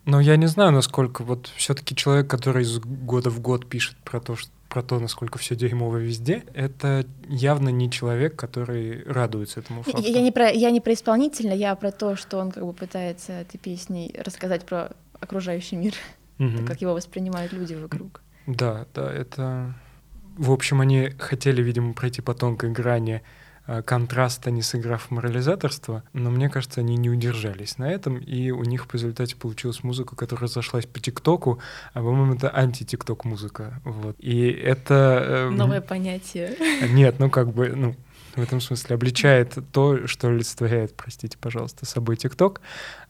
Но 0.06 0.20
я 0.20 0.36
не 0.38 0.46
знаю, 0.48 0.72
насколько 0.72 1.24
вот 1.24 1.52
все-таки 1.56 1.96
человек, 1.96 2.28
который 2.30 2.64
из 2.64 2.80
года 2.80 3.30
в 3.30 3.40
год 3.42 3.68
пишет 3.68 3.96
про 4.04 4.20
то, 4.20 4.36
что 4.36 4.50
про 4.70 4.82
то, 4.82 5.00
насколько 5.00 5.38
все 5.38 5.56
дерьмово 5.56 5.98
везде, 5.98 6.44
это 6.54 7.06
явно 7.30 7.70
не 7.70 7.90
человек, 7.90 8.36
который 8.36 9.04
радуется 9.06 9.62
этому 9.62 9.84
Я, 9.86 9.94
факту. 9.94 10.02
я 10.12 10.22
не 10.22 10.32
про, 10.32 10.52
я 10.52 10.70
не 10.72 10.82
про 10.82 10.92
исполнителя, 10.94 11.56
я 11.56 11.74
про 11.76 11.92
то, 11.92 12.16
что 12.18 12.40
он 12.40 12.52
как 12.52 12.66
бы 12.66 12.74
пытается 12.74 13.32
этой 13.34 13.58
песней 13.58 14.14
рассказать 14.26 14.66
про 14.66 14.92
окружающий 15.22 15.78
мир, 15.78 15.94
Мгм. 16.40 16.66
как 16.66 16.82
его 16.82 16.94
воспринимают 16.94 17.54
люди 17.54 17.74
вокруг. 17.76 18.22
Да, 18.48 18.86
да, 18.94 19.14
это... 19.14 19.74
В 20.38 20.52
общем, 20.52 20.82
они 20.82 21.12
хотели, 21.20 21.62
видимо, 21.62 21.94
пройти 21.94 22.22
по 22.22 22.34
тонкой 22.34 22.72
грани 22.72 23.22
контраста, 23.86 24.52
не 24.52 24.62
сыграв 24.62 25.10
морализаторство, 25.12 26.04
но 26.14 26.30
мне 26.30 26.50
кажется, 26.50 26.82
они 26.82 26.98
не 26.98 27.10
удержались 27.10 27.78
на 27.78 27.90
этом, 27.92 28.18
и 28.18 28.52
у 28.52 28.64
них 28.64 28.86
в 28.86 28.94
результате 28.94 29.36
получилась 29.36 29.84
музыка, 29.84 30.16
которая 30.16 30.44
разошлась 30.44 30.86
по 30.86 31.00
ТикТоку, 31.00 31.60
а, 31.94 32.00
по-моему, 32.00 32.36
это 32.36 32.56
анти-ТикТок 32.56 33.26
музыка. 33.26 33.82
Вот. 33.84 34.16
И 34.20 34.48
это... 34.48 35.48
э, 35.48 35.50
Новое 35.50 35.82
понятие. 35.82 36.56
Нет, 36.90 37.16
ну 37.20 37.30
как 37.30 37.54
бы, 37.54 37.70
ну, 37.70 37.96
в 38.36 38.42
этом 38.42 38.62
смысле 38.62 38.96
обличает 38.96 39.58
то, 39.72 40.08
что 40.08 40.28
олицетворяет, 40.28 40.94
простите, 40.96 41.38
пожалуйста, 41.38 41.86
собой 41.86 42.18
ТикТок. 42.18 42.62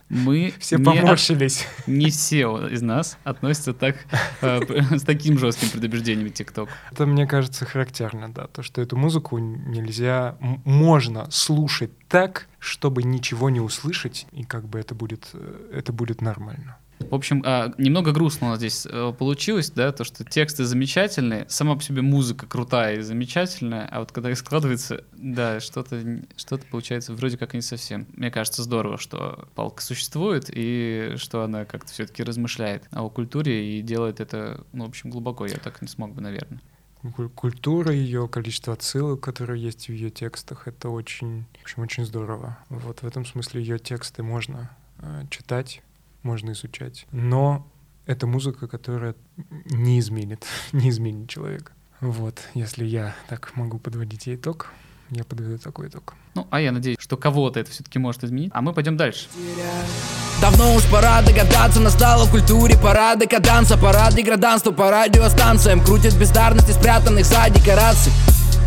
Мы 0.09 0.53
Все 0.59 0.77
не, 0.77 0.83
поморщились. 0.83 1.65
не 1.87 2.09
все 2.09 2.67
из 2.67 2.81
нас 2.81 3.17
относятся 3.23 3.73
так 3.73 3.97
э, 4.41 4.61
с 4.97 5.03
таким 5.03 5.39
жестким 5.39 5.69
предубеждением 5.71 6.31
ТикТок. 6.31 6.69
Это, 6.91 7.05
мне 7.05 7.25
кажется, 7.25 7.65
характерно, 7.65 8.31
да, 8.31 8.47
то, 8.47 8.61
что 8.61 8.81
эту 8.81 8.97
музыку 8.97 9.37
нельзя, 9.39 10.37
можно 10.63 11.29
слушать 11.31 11.91
так, 12.07 12.47
чтобы 12.59 13.03
ничего 13.03 13.49
не 13.49 13.59
услышать, 13.59 14.27
и 14.31 14.43
как 14.43 14.67
бы 14.67 14.79
это 14.79 14.93
будет, 14.93 15.29
э, 15.33 15.71
это 15.73 15.91
будет 15.91 16.21
нормально. 16.21 16.77
В 17.09 17.15
общем, 17.15 17.41
а, 17.45 17.73
немного 17.77 18.11
грустно 18.11 18.47
у 18.47 18.49
нас 18.51 18.59
здесь 18.59 18.85
э, 18.89 19.13
получилось, 19.17 19.71
да, 19.71 19.91
то, 19.91 20.03
что 20.03 20.23
тексты 20.23 20.65
замечательные, 20.65 21.45
сама 21.49 21.75
по 21.75 21.83
себе 21.83 22.01
музыка 22.01 22.47
крутая 22.47 22.97
и 22.97 23.01
замечательная, 23.01 23.87
а 23.91 23.99
вот 23.99 24.11
когда 24.11 24.31
их 24.31 24.37
складывается, 24.37 25.03
да, 25.13 25.59
что-то 25.59 26.01
что 26.35 26.57
получается 26.57 27.13
вроде 27.13 27.37
как 27.37 27.53
не 27.53 27.61
совсем. 27.61 28.07
Мне 28.13 28.31
кажется, 28.31 28.63
здорово, 28.63 28.97
что 28.97 29.47
палка 29.55 29.81
существует 29.81 30.49
и 30.51 31.13
что 31.17 31.43
она 31.43 31.65
как-то 31.65 31.91
все-таки 31.91 32.23
размышляет 32.23 32.83
о 32.91 33.09
культуре 33.09 33.77
и 33.77 33.81
делает 33.81 34.19
это, 34.19 34.63
ну, 34.73 34.85
в 34.85 34.89
общем, 34.89 35.09
глубоко. 35.09 35.45
Я 35.45 35.57
так 35.57 35.81
не 35.81 35.87
смог 35.87 36.13
бы, 36.13 36.21
наверное. 36.21 36.61
Куль- 37.15 37.29
Культура 37.29 37.93
ее, 37.93 38.27
количество 38.27 38.73
отсылок, 38.73 39.21
которые 39.21 39.61
есть 39.61 39.87
в 39.87 39.91
ее 39.91 40.09
текстах, 40.09 40.67
это 40.67 40.89
очень, 40.89 41.45
в 41.59 41.63
общем, 41.63 41.83
очень 41.83 42.05
здорово. 42.05 42.57
Вот 42.69 43.01
в 43.01 43.07
этом 43.07 43.25
смысле 43.25 43.61
ее 43.61 43.77
тексты 43.77 44.23
можно 44.23 44.71
э, 44.99 45.23
читать, 45.29 45.83
можно 46.25 46.51
изучать. 46.51 47.05
Но 47.11 47.71
это 48.05 48.27
музыка, 48.27 48.67
которая 48.67 49.15
не 49.65 49.99
изменит, 49.99 50.45
не 50.73 50.89
изменит 50.89 51.29
человека. 51.29 51.71
Вот, 52.01 52.41
если 52.53 52.83
я 52.83 53.15
так 53.29 53.55
могу 53.55 53.79
подводить 53.79 54.27
ей 54.27 54.35
итог, 54.35 54.71
я 55.11 55.23
подведу 55.23 55.57
такой 55.57 55.87
итог. 55.87 56.15
Ну, 56.33 56.47
а 56.49 56.59
я 56.59 56.71
надеюсь, 56.71 56.97
что 56.99 57.15
кого-то 57.15 57.59
это 57.59 57.71
все-таки 57.71 57.99
может 57.99 58.23
изменить. 58.23 58.51
А 58.53 58.61
мы 58.61 58.73
пойдем 58.73 58.97
дальше. 58.97 59.27
Давно 60.41 60.75
уж 60.75 60.83
пора 60.91 61.21
догадаться, 61.21 61.79
настало 61.79 62.25
в 62.25 62.31
культуре 62.31 62.75
пора 62.77 63.15
декаданса 63.15 63.77
Пора 63.77 64.11
деграданства 64.11 64.71
по 64.71 64.91
радиостанциям 64.91 65.81
Крутит 65.81 66.17
бездарности, 66.19 66.71
спрятанных 66.71 67.25
за 67.25 67.49
декораций 67.49 68.11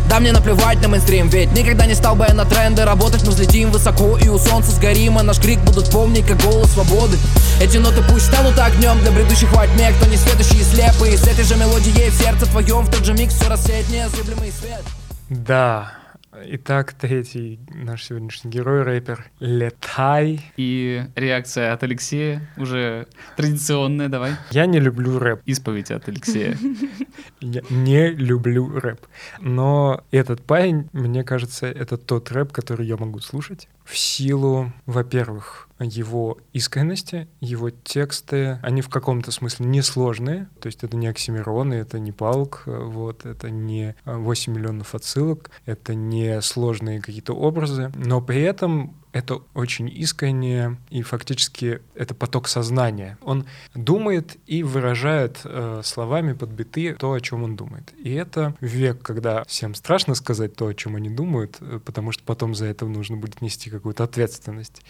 да 0.09 0.19
мне 0.19 0.31
наплевать 0.31 0.81
на 0.81 0.87
мейнстрим, 0.87 1.29
ведь 1.29 1.51
никогда 1.51 1.85
не 1.85 1.93
стал 1.93 2.15
бы 2.15 2.25
я 2.27 2.33
на 2.33 2.45
тренды 2.45 2.83
Работать 2.83 3.23
мы 3.23 3.29
взлетим 3.29 3.71
высоко 3.71 4.17
и 4.17 4.27
у 4.27 4.39
солнца 4.39 4.71
сгорим 4.71 5.17
А 5.17 5.23
наш 5.23 5.39
крик 5.39 5.59
будут 5.59 5.91
помнить, 5.91 6.25
как 6.25 6.41
голос 6.41 6.71
свободы. 6.71 7.17
Эти 7.61 7.77
ноты 7.77 8.01
пусть 8.09 8.25
станут 8.25 8.57
огнем 8.57 8.99
для 9.01 9.11
бредущих 9.11 9.51
во 9.53 9.67
тьме 9.67 9.91
Кто 9.91 10.07
не 10.07 10.17
светущий 10.17 10.61
и 10.61 10.63
слепый, 10.63 11.15
с 11.15 11.27
этой 11.27 11.43
же 11.43 11.55
мелодией 11.55 12.09
в 12.09 12.15
сердце 12.15 12.47
твоем 12.47 12.85
В 12.85 12.91
тот 12.91 13.05
же 13.05 13.13
миг 13.13 13.29
все 13.29 13.47
рассеет 13.47 13.87
незыблемый 13.89 14.51
свет. 14.51 14.83
Да, 15.29 15.91
итак, 16.33 16.93
третий 16.93 17.59
наш 17.69 18.05
сегодняшний 18.05 18.51
герой, 18.51 18.83
рэпер 18.83 19.25
Летай. 19.39 20.41
И 20.57 21.03
реакция 21.15 21.73
от 21.73 21.83
Алексея 21.83 22.47
уже 22.57 23.07
традиционная, 23.35 24.09
давай. 24.09 24.33
Я 24.51 24.65
не 24.65 24.79
люблю 24.79 25.19
рэп. 25.19 25.41
Исповедь 25.45 25.91
от 25.91 26.07
Алексея. 26.07 26.57
Я 27.41 27.61
не 27.69 28.09
люблю 28.09 28.79
рэп. 28.79 28.99
Но 29.39 30.03
этот 30.11 30.41
парень, 30.43 30.89
мне 30.91 31.23
кажется, 31.23 31.67
это 31.67 31.97
тот 31.97 32.31
рэп, 32.31 32.51
который 32.51 32.85
я 32.85 32.97
могу 32.97 33.19
слушать 33.19 33.69
в 33.89 33.97
силу, 33.97 34.71
во-первых, 34.85 35.67
его 35.79 36.37
искренности, 36.53 37.27
его 37.39 37.71
тексты, 37.71 38.59
они 38.61 38.81
в 38.81 38.89
каком-то 38.89 39.31
смысле 39.31 39.65
несложные, 39.65 40.47
то 40.59 40.67
есть 40.67 40.83
это 40.83 40.95
не 40.95 41.07
оксимироны, 41.07 41.73
это 41.73 41.97
не 41.97 42.11
палк, 42.11 42.63
вот, 42.65 43.25
это 43.25 43.49
не 43.49 43.95
8 44.05 44.53
миллионов 44.53 44.93
отсылок, 44.93 45.49
это 45.65 45.95
не 45.95 46.39
сложные 46.41 47.01
какие-то 47.01 47.33
образы, 47.33 47.91
но 47.95 48.21
при 48.21 48.41
этом 48.41 48.95
это 49.11 49.41
очень 49.53 49.89
искренне, 49.89 50.77
и 50.89 51.01
фактически 51.01 51.81
это 51.95 52.13
поток 52.13 52.47
сознания. 52.47 53.17
Он 53.21 53.45
думает 53.73 54.37
и 54.45 54.63
выражает 54.63 55.41
э, 55.43 55.81
словами 55.83 56.33
под 56.33 56.49
биты 56.49 56.95
то, 56.95 57.13
о 57.13 57.19
чем 57.19 57.43
он 57.43 57.55
думает. 57.55 57.93
И 57.97 58.11
это 58.13 58.55
век, 58.61 59.01
когда 59.01 59.43
всем 59.45 59.73
страшно 59.73 60.15
сказать 60.15 60.55
то, 60.55 60.67
о 60.67 60.73
чем 60.73 60.95
они 60.95 61.09
думают, 61.09 61.57
э, 61.59 61.79
потому 61.83 62.11
что 62.11 62.23
потом 62.23 62.53
за 62.55 62.65
это 62.65 62.85
нужно 62.85 63.17
будет 63.17 63.41
нести 63.41 63.69
какую-то 63.69 64.03
ответственность. 64.03 64.81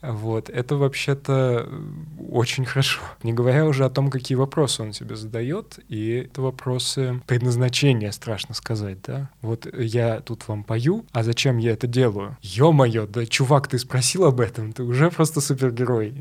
Вот. 0.00 0.48
Это 0.48 0.76
вообще-то 0.76 1.66
э, 1.68 1.82
очень 2.30 2.64
хорошо. 2.64 3.00
Не 3.22 3.32
говоря 3.32 3.66
уже 3.66 3.84
о 3.84 3.90
том, 3.90 4.10
какие 4.10 4.36
вопросы 4.36 4.82
он 4.82 4.92
себе 4.92 5.16
задает, 5.16 5.78
и 5.88 6.26
это 6.30 6.42
вопросы 6.42 7.20
предназначения, 7.26 8.10
страшно 8.10 8.54
сказать, 8.54 8.98
да? 9.02 9.30
Вот 9.42 9.66
я 9.76 10.20
тут 10.20 10.48
вам 10.48 10.64
пою, 10.64 11.04
а 11.12 11.22
зачем 11.22 11.58
я 11.58 11.72
это 11.72 11.86
делаю? 11.86 12.36
Ё-моё, 12.42 13.06
да 13.06 13.26
чувак, 13.26 13.65
ты 13.66 13.78
спросил 13.78 14.24
об 14.24 14.40
этом, 14.40 14.72
ты 14.72 14.82
уже 14.82 15.10
просто 15.10 15.40
супергерой. 15.40 16.14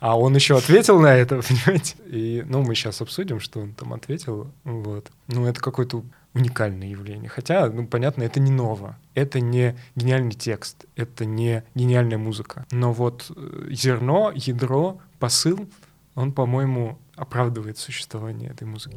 А 0.00 0.18
он 0.18 0.34
еще 0.34 0.56
ответил 0.56 1.00
на 1.00 1.14
это, 1.14 1.40
понимаете? 1.48 1.96
И, 2.06 2.44
ну, 2.46 2.62
мы 2.62 2.74
сейчас 2.74 3.00
обсудим, 3.00 3.40
что 3.40 3.60
он 3.60 3.72
там 3.72 3.92
ответил, 3.92 4.50
вот. 4.64 5.10
Ну, 5.28 5.46
это 5.46 5.60
какой-то 5.60 6.04
уникальное 6.34 6.88
явление. 6.88 7.28
Хотя, 7.28 7.68
ну, 7.68 7.86
понятно, 7.86 8.22
это 8.22 8.40
не 8.40 8.50
ново. 8.50 8.96
Это 9.14 9.40
не 9.40 9.76
гениальный 9.94 10.32
текст, 10.32 10.84
это 10.96 11.24
не 11.24 11.62
гениальная 11.74 12.18
музыка. 12.18 12.66
Но 12.72 12.92
вот 12.92 13.30
э, 13.34 13.68
зерно, 13.70 14.32
ядро, 14.34 14.98
посыл, 15.18 15.68
он, 16.14 16.32
по-моему, 16.32 16.98
оправдывает 17.16 17.78
существование 17.78 18.50
этой 18.50 18.66
музыки. 18.66 18.96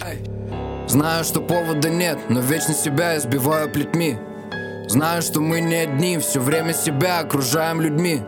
Знаю, 0.88 1.24
что 1.24 1.42
повода 1.42 1.90
нет, 1.90 2.18
но 2.30 2.42
вечно 2.42 2.74
себя 2.74 3.18
избиваю 3.18 3.72
плетьми. 3.72 4.18
Знаю, 4.88 5.22
что 5.22 5.42
мы 5.42 5.60
не 5.60 5.76
одни, 5.76 6.18
все 6.18 6.40
время 6.40 6.74
себя 6.74 7.20
окружаем 7.20 7.82
людьми. 7.82 8.22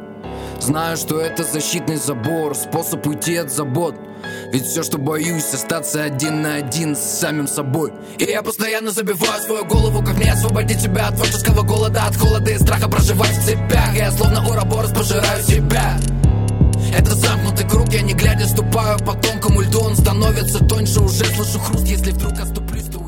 Знаю, 0.60 0.98
что 0.98 1.20
это 1.22 1.44
защитный 1.44 1.96
забор, 1.96 2.54
способ 2.54 3.08
уйти 3.08 3.38
от 3.38 3.50
забот. 3.50 3.96
Ведь 4.52 4.66
все, 4.66 4.84
что 4.84 4.98
боюсь, 4.98 5.54
остаться 5.54 6.04
один 6.04 6.42
на 6.42 6.56
один 6.56 6.96
с 6.96 7.00
самим 7.00 7.48
собой 7.48 7.94
И 8.18 8.26
я 8.26 8.44
постоянно 8.44 8.92
забиваю 8.92 9.42
свою 9.42 9.64
голову, 9.66 10.04
как 10.04 10.18
мне 10.18 10.34
освободить 10.34 10.82
себя 10.82 11.08
от 11.08 11.16
творческого 11.16 11.62
голода 11.62 12.04
От 12.04 12.18
холода 12.18 12.52
и 12.52 12.58
страха 12.58 12.90
проживать 12.90 13.32
в 13.38 13.46
цепях 13.46 13.96
Я 13.96 14.12
словно 14.12 14.46
уроборос 14.46 14.92
пожираю 14.92 15.42
себя 15.44 15.98
это 16.92 17.14
замкнутый 17.14 17.70
круг, 17.70 17.94
я 17.94 18.02
не 18.02 18.14
глядя 18.14 18.48
ступаю 18.48 18.98
по 19.00 19.14
тонкому 19.14 19.62
льду 19.62 19.80
Он 19.82 19.96
становится 19.96 20.64
тоньше, 20.66 21.02
уже 21.02 21.24
слышу 21.26 21.60
хруст 21.60 21.86
Если 21.86 22.12
вдруг 22.12 22.40
оступлюсь, 22.40 22.86
то 22.86 22.99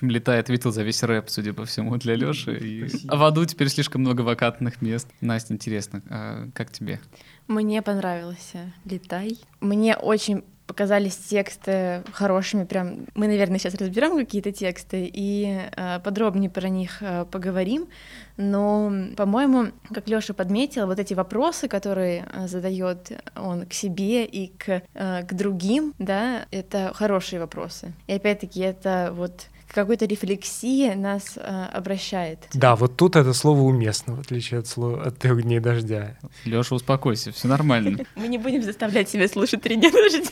общем, 0.00 0.10
летает 0.10 0.46
ответил 0.46 0.72
за 0.72 0.82
весь 0.82 1.02
рэп, 1.02 1.28
судя 1.28 1.52
по 1.52 1.64
всему, 1.64 1.96
для 1.96 2.16
Леши. 2.16 2.58
И 2.58 2.84
в 3.04 3.22
аду 3.22 3.44
теперь 3.44 3.68
слишком 3.68 4.00
много 4.00 4.22
вакантных 4.22 4.82
мест. 4.82 5.08
Настя, 5.20 5.54
интересно, 5.54 6.02
а 6.08 6.48
как 6.54 6.72
тебе? 6.72 7.00
Мне 7.46 7.82
понравился 7.82 8.72
«Летай». 8.84 9.38
Мне 9.60 9.96
очень 9.96 10.42
показались 10.66 11.16
тексты 11.16 12.04
хорошими, 12.12 12.62
прям 12.62 13.06
мы, 13.16 13.26
наверное, 13.26 13.58
сейчас 13.58 13.74
разберем 13.74 14.16
какие-то 14.16 14.52
тексты 14.52 15.10
и 15.12 15.62
э, 15.76 15.98
подробнее 15.98 16.48
про 16.48 16.68
них 16.68 16.98
э, 17.02 17.24
поговорим, 17.24 17.88
но, 18.36 18.92
по-моему, 19.16 19.72
как 19.92 20.08
Лёша 20.08 20.32
подметил, 20.32 20.86
вот 20.86 21.00
эти 21.00 21.12
вопросы, 21.12 21.66
которые 21.66 22.24
э, 22.32 22.46
задает 22.46 23.20
он 23.34 23.66
к 23.66 23.72
себе 23.72 24.24
и 24.24 24.46
к, 24.56 24.82
э, 24.94 25.22
к 25.24 25.34
другим, 25.34 25.92
да, 25.98 26.46
это 26.52 26.92
хорошие 26.94 27.40
вопросы. 27.40 27.92
И 28.06 28.12
опять-таки 28.12 28.60
это 28.60 29.10
вот 29.12 29.48
какой-то 29.72 30.06
рефлексии 30.06 30.92
нас 30.94 31.36
э, 31.36 31.66
обращает. 31.72 32.38
Да, 32.54 32.76
вот 32.76 32.96
тут 32.96 33.16
это 33.16 33.32
слово 33.32 33.60
уместно, 33.60 34.16
в 34.16 34.20
отличие 34.20 34.60
от 34.60 34.66
слова 34.66 35.02
от 35.04 35.18
трех 35.18 35.42
дней 35.42 35.60
дождя. 35.60 36.16
Леша, 36.44 36.74
успокойся, 36.74 37.32
все 37.32 37.48
нормально. 37.48 38.04
Мы 38.16 38.28
не 38.28 38.38
будем 38.38 38.62
заставлять 38.62 39.08
себя 39.08 39.28
слушать 39.28 39.62
три 39.62 39.76
дня 39.76 39.90
дождя 39.90 40.30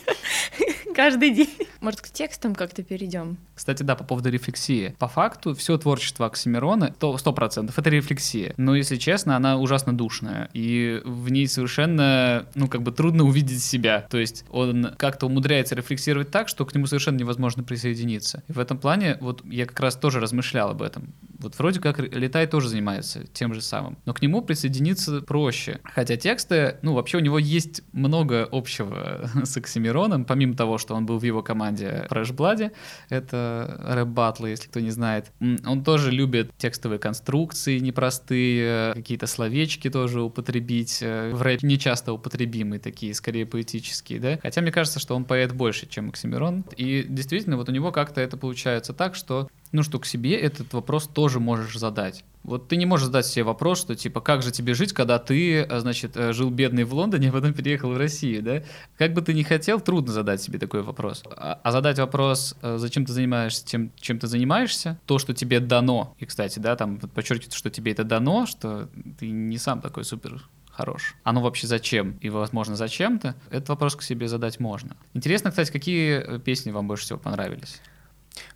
каждый 0.99 1.31
день. 1.31 1.47
Может, 1.79 2.01
к 2.01 2.09
текстам 2.09 2.53
как-то 2.53 2.83
перейдем? 2.83 3.37
Кстати, 3.55 3.83
да, 3.83 3.95
по 3.95 4.03
поводу 4.03 4.29
рефлексии. 4.29 4.95
По 4.99 5.07
факту, 5.07 5.55
все 5.55 5.77
творчество 5.77 6.25
Оксимирона, 6.25 6.93
то 6.99 7.15
100% 7.15 7.71
это 7.73 7.89
рефлексия. 7.89 8.53
Но, 8.57 8.75
если 8.75 8.97
честно, 8.97 9.37
она 9.37 9.57
ужасно 9.57 9.97
душная. 9.97 10.49
И 10.53 11.01
в 11.05 11.31
ней 11.31 11.47
совершенно, 11.47 12.47
ну, 12.53 12.67
как 12.67 12.81
бы 12.81 12.91
трудно 12.91 13.23
увидеть 13.23 13.63
себя. 13.63 14.07
То 14.09 14.17
есть 14.17 14.43
он 14.49 14.93
как-то 14.97 15.27
умудряется 15.27 15.73
рефлексировать 15.73 16.31
так, 16.31 16.49
что 16.49 16.65
к 16.65 16.75
нему 16.75 16.85
совершенно 16.85 17.15
невозможно 17.15 17.63
присоединиться. 17.63 18.43
И 18.49 18.51
в 18.51 18.59
этом 18.59 18.77
плане, 18.77 19.17
вот 19.21 19.41
я 19.45 19.65
как 19.65 19.79
раз 19.79 19.95
тоже 19.95 20.19
размышлял 20.19 20.71
об 20.71 20.81
этом. 20.81 21.13
Вот 21.39 21.57
вроде 21.57 21.79
как 21.79 21.99
Летай 21.99 22.45
тоже 22.45 22.67
занимается 22.67 23.25
тем 23.31 23.53
же 23.53 23.61
самым. 23.61 23.97
Но 24.05 24.13
к 24.13 24.21
нему 24.21 24.41
присоединиться 24.41 25.21
проще. 25.21 25.79
Хотя 25.83 26.17
тексты, 26.17 26.75
ну, 26.81 26.93
вообще 26.93 27.17
у 27.17 27.21
него 27.21 27.39
есть 27.39 27.83
много 27.93 28.47
общего 28.51 29.29
с 29.45 29.55
Оксимироном, 29.55 30.25
помимо 30.25 30.55
того, 30.55 30.77
что 30.77 30.88
он 30.93 31.05
был 31.05 31.19
в 31.19 31.23
его 31.23 31.41
команде 31.43 32.07
Fresh 32.09 32.35
Blood, 32.35 32.71
это 33.09 33.79
рэп 33.85 34.07
батлы, 34.07 34.49
если 34.49 34.67
кто 34.67 34.79
не 34.79 34.91
знает. 34.91 35.31
Он 35.65 35.83
тоже 35.83 36.11
любит 36.11 36.51
текстовые 36.57 36.99
конструкции 36.99 37.79
непростые, 37.79 38.93
какие-то 38.93 39.27
словечки 39.27 39.89
тоже 39.89 40.21
употребить. 40.21 40.99
э, 41.01 41.31
В 41.33 41.41
рэпе 41.41 41.65
не 41.65 41.77
часто 41.77 42.13
употребимые 42.13 42.79
такие, 42.79 43.13
скорее 43.13 43.45
поэтические, 43.45 44.19
да. 44.19 44.39
Хотя 44.41 44.61
мне 44.61 44.71
кажется, 44.71 44.99
что 44.99 45.15
он 45.15 45.25
поэт 45.25 45.53
больше, 45.53 45.87
чем 45.87 46.09
Оксимирон. 46.09 46.65
И 46.75 47.05
действительно, 47.07 47.57
вот 47.57 47.69
у 47.69 47.71
него 47.71 47.91
как-то 47.91 48.21
это 48.21 48.37
получается 48.37 48.93
так, 48.93 49.15
что 49.15 49.49
ну, 49.71 49.83
что 49.83 49.99
к 49.99 50.05
себе 50.05 50.35
этот 50.35 50.73
вопрос 50.73 51.07
тоже 51.07 51.39
можешь 51.39 51.77
задать. 51.77 52.23
Вот 52.43 52.67
ты 52.67 52.77
не 52.77 52.85
можешь 52.85 53.07
задать 53.07 53.25
себе 53.25 53.43
вопрос, 53.43 53.81
что 53.81 53.95
типа, 53.95 54.21
как 54.21 54.41
же 54.41 54.51
тебе 54.51 54.73
жить, 54.73 54.93
когда 54.93 55.19
ты, 55.19 55.61
э, 55.61 55.79
значит, 55.79 56.15
э, 56.15 56.33
жил 56.33 56.49
бедный 56.49 56.83
в 56.83 56.93
Лондоне, 56.93 57.29
а 57.29 57.31
потом 57.31 57.53
переехал 57.53 57.91
в 57.91 57.97
Россию, 57.97 58.41
да? 58.41 58.63
Как 58.97 59.13
бы 59.13 59.21
ты 59.21 59.33
ни 59.33 59.43
хотел, 59.43 59.79
трудно 59.81 60.13
задать 60.13 60.41
себе 60.41 60.57
такой 60.57 60.81
вопрос. 60.81 61.23
А, 61.25 61.59
а 61.61 61.71
задать 61.71 61.99
вопрос, 61.99 62.55
э, 62.61 62.77
зачем 62.77 63.05
ты 63.05 63.11
занимаешься 63.11 63.65
тем, 63.65 63.91
чем 63.99 64.19
ты 64.19 64.27
занимаешься, 64.27 64.99
то, 65.05 65.19
что 65.19 65.33
тебе 65.33 65.59
дано, 65.59 66.15
и, 66.17 66.25
кстати, 66.25 66.59
да, 66.59 66.75
там 66.75 66.97
подчеркивается, 66.97 67.57
что 67.57 67.69
тебе 67.69 67.91
это 67.91 68.03
дано, 68.03 68.45
что 68.45 68.89
ты 69.19 69.29
не 69.29 69.57
сам 69.57 69.81
такой 69.81 70.05
супер 70.05 70.49
хорош. 70.71 71.15
Оно 71.23 71.41
вообще 71.41 71.67
зачем 71.67 72.17
и, 72.21 72.29
возможно, 72.29 72.77
зачем-то? 72.77 73.35
Этот 73.51 73.67
вопрос 73.69 73.97
к 73.97 74.01
себе 74.01 74.29
задать 74.29 74.61
можно. 74.61 74.95
Интересно, 75.13 75.49
кстати, 75.49 75.71
какие 75.71 76.39
песни 76.39 76.71
вам 76.71 76.87
больше 76.87 77.03
всего 77.03 77.19
понравились? 77.19 77.81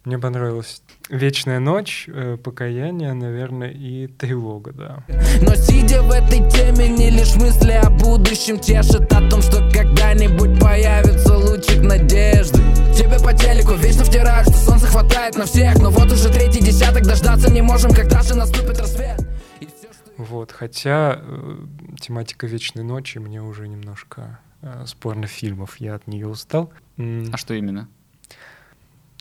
Мне 0.05 0.19
понравилась 0.19 0.81
«Вечная 1.09 1.59
ночь», 1.59 2.05
э, 2.07 2.37
«Покаяние», 2.37 3.13
наверное, 3.13 3.69
и 3.69 4.07
«Тревога», 4.07 4.73
да. 4.73 5.03
Но 5.41 5.55
сидя 5.55 6.01
в 6.01 6.11
этой 6.11 6.49
теме, 6.49 6.89
не 6.89 7.09
лишь 7.09 7.35
мысли 7.35 7.71
о 7.71 7.89
будущем 7.89 8.59
тешат 8.59 9.11
О 9.13 9.29
том, 9.29 9.41
что 9.41 9.59
когда-нибудь 9.71 10.59
появится 10.59 11.37
лучик 11.37 11.81
надежды 11.81 12.59
Тебе 12.93 13.17
по 13.23 13.33
телеку 13.33 13.73
вечно 13.73 14.03
втирают, 14.03 14.49
что 14.49 14.57
солнца 14.57 14.87
хватает 14.87 15.37
на 15.37 15.45
всех 15.45 15.77
Но 15.79 15.89
вот 15.89 16.11
уже 16.11 16.29
третий 16.29 16.61
десяток, 16.61 17.03
дождаться 17.03 17.51
не 17.51 17.61
можем, 17.61 17.91
когда 17.91 18.21
же 18.21 18.35
наступит 18.35 18.79
рассвет 18.79 19.19
что 19.59 20.11
Вот, 20.17 20.51
хотя 20.51 21.19
э, 21.21 21.57
тематика 21.99 22.47
«Вечной 22.47 22.83
ночи» 22.83 23.19
мне 23.19 23.41
уже 23.41 23.67
немножко 23.67 24.39
э, 24.61 24.85
с 24.85 24.93
порнофильмов, 24.93 25.77
я 25.77 25.95
от 25.95 26.07
нее 26.07 26.27
устал. 26.27 26.73
А 26.97 27.37
что 27.37 27.53
именно? 27.53 27.87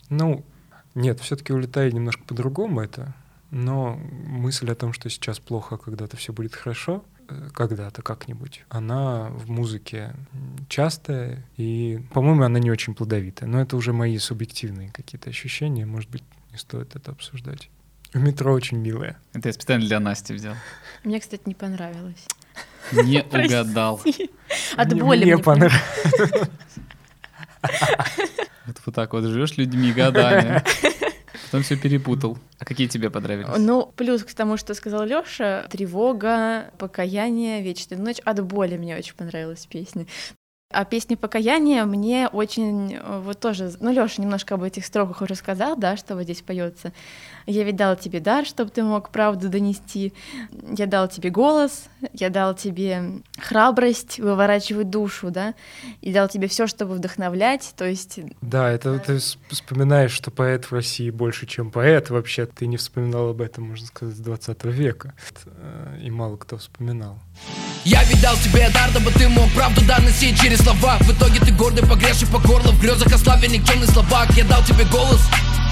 Ну, 0.09 0.45
нет, 0.95 1.19
все-таки 1.19 1.53
улетает 1.53 1.93
немножко 1.93 2.23
по-другому 2.23 2.81
это, 2.81 3.13
но 3.51 3.99
мысль 4.25 4.71
о 4.71 4.75
том, 4.75 4.93
что 4.93 5.09
сейчас 5.09 5.39
плохо, 5.39 5.77
когда-то 5.77 6.17
все 6.17 6.33
будет 6.33 6.55
хорошо, 6.55 7.03
э, 7.29 7.49
когда-то 7.53 8.01
как-нибудь, 8.01 8.63
она 8.69 9.29
в 9.29 9.49
музыке 9.49 10.15
частая, 10.69 11.45
и, 11.57 12.01
по-моему, 12.13 12.43
она 12.43 12.59
не 12.59 12.71
очень 12.71 12.95
плодовитая. 12.95 13.49
Но 13.49 13.61
это 13.61 13.75
уже 13.77 13.93
мои 13.93 14.17
субъективные 14.17 14.91
какие-то 14.91 15.29
ощущения, 15.29 15.85
может 15.85 16.09
быть, 16.09 16.23
не 16.51 16.57
стоит 16.57 16.95
это 16.95 17.11
обсуждать. 17.11 17.69
В 18.13 18.19
метро 18.19 18.53
очень 18.53 18.77
милая. 18.77 19.17
Это 19.33 19.49
я 19.49 19.53
специально 19.53 19.85
для 19.85 19.99
Насти 19.99 20.33
взял. 20.33 20.55
Мне, 21.03 21.19
кстати, 21.19 21.41
не 21.45 21.55
понравилось. 21.55 22.27
Не 22.91 23.23
угадал. 23.31 23.99
От 24.77 24.97
боли 24.97 25.25
мне 25.25 25.35
мне 25.35 25.43
понравилось. 25.43 25.81
Вот, 28.65 28.95
так 28.95 29.13
вот 29.13 29.23
живешь 29.23 29.57
людьми 29.57 29.91
годами. 29.91 30.63
Потом 31.45 31.63
все 31.63 31.75
перепутал. 31.75 32.37
А 32.59 32.65
какие 32.65 32.87
тебе 32.87 33.09
понравились? 33.09 33.49
Ну, 33.57 33.91
плюс 33.95 34.23
к 34.23 34.33
тому, 34.33 34.57
что 34.57 34.73
сказал 34.73 35.05
Лёша, 35.05 35.67
тревога, 35.69 36.71
покаяние, 36.77 37.61
вечная 37.61 37.97
ночь. 37.97 38.19
От 38.23 38.43
боли 38.43 38.77
мне 38.77 38.97
очень 38.97 39.15
понравилась 39.15 39.65
песня. 39.65 40.05
А 40.73 40.85
песня 40.85 41.15
покаяния 41.15 41.85
мне 41.85 42.27
очень 42.27 42.95
э, 42.95 43.21
вот 43.23 43.39
тоже, 43.39 43.71
ну 43.79 43.91
Лёша 43.91 44.21
немножко 44.21 44.55
об 44.55 44.63
этих 44.63 44.85
строках 44.85 45.21
уже 45.21 45.35
сказал, 45.35 45.75
да, 45.77 45.95
что 45.97 46.15
вот 46.15 46.23
здесь 46.23 46.41
поется. 46.41 46.91
Я 47.45 47.63
ведь 47.63 47.75
дал 47.75 47.95
тебе 47.95 48.19
дар, 48.19 48.45
чтобы 48.45 48.71
ты 48.71 48.83
мог 48.83 49.09
правду 49.09 49.49
донести. 49.49 50.13
Я 50.77 50.87
дал 50.87 51.07
тебе 51.07 51.29
голос, 51.29 51.85
я 52.13 52.29
дал 52.29 52.55
тебе 52.55 53.21
храбрость 53.37 54.19
выворачивать 54.19 54.89
душу, 54.89 55.29
да, 55.29 55.53
и 56.01 56.13
дал 56.13 56.27
тебе 56.27 56.47
все, 56.47 56.67
чтобы 56.67 56.95
вдохновлять. 56.95 57.73
То 57.75 57.85
есть 57.85 58.19
Да, 58.41 58.69
это 58.71 58.97
ты 58.99 59.17
вспоминаешь, 59.49 60.11
что 60.11 60.31
поэт 60.31 60.65
в 60.65 60.71
России 60.73 61.09
больше, 61.09 61.45
чем 61.45 61.69
поэт. 61.69 62.09
Вообще, 62.09 62.45
ты 62.45 62.65
не 62.67 62.77
вспоминал 62.77 63.29
об 63.29 63.41
этом, 63.41 63.65
можно 63.65 63.85
сказать, 63.87 64.15
с 64.15 64.19
20 64.19 64.63
века. 64.65 65.13
Э, 65.45 65.99
И 66.01 66.09
мало 66.09 66.37
кто 66.37 66.57
вспоминал. 66.57 67.19
Я 67.85 68.01
ведь 68.05 68.21
дал 68.21 68.37
тебе 68.37 68.69
дар, 68.69 68.91
дабы 68.93 69.11
ты 69.11 69.27
мог 69.27 69.51
правду 69.51 69.81
доносить 69.81 70.39
через 70.39 70.59
слова. 70.59 70.97
В 71.01 71.11
итоге 71.11 71.39
ты 71.41 71.51
гордый, 71.51 71.85
погревший 71.85 72.27
по 72.27 72.39
горло 72.39 72.71
В 72.71 72.79
грезах 72.79 73.11
о 73.11 73.17
славе 73.17 73.49
никчемный 73.49 73.87
слабак. 73.87 74.29
Я 74.37 74.45
дал 74.45 74.63
тебе 74.63 74.85
голос, 74.85 75.19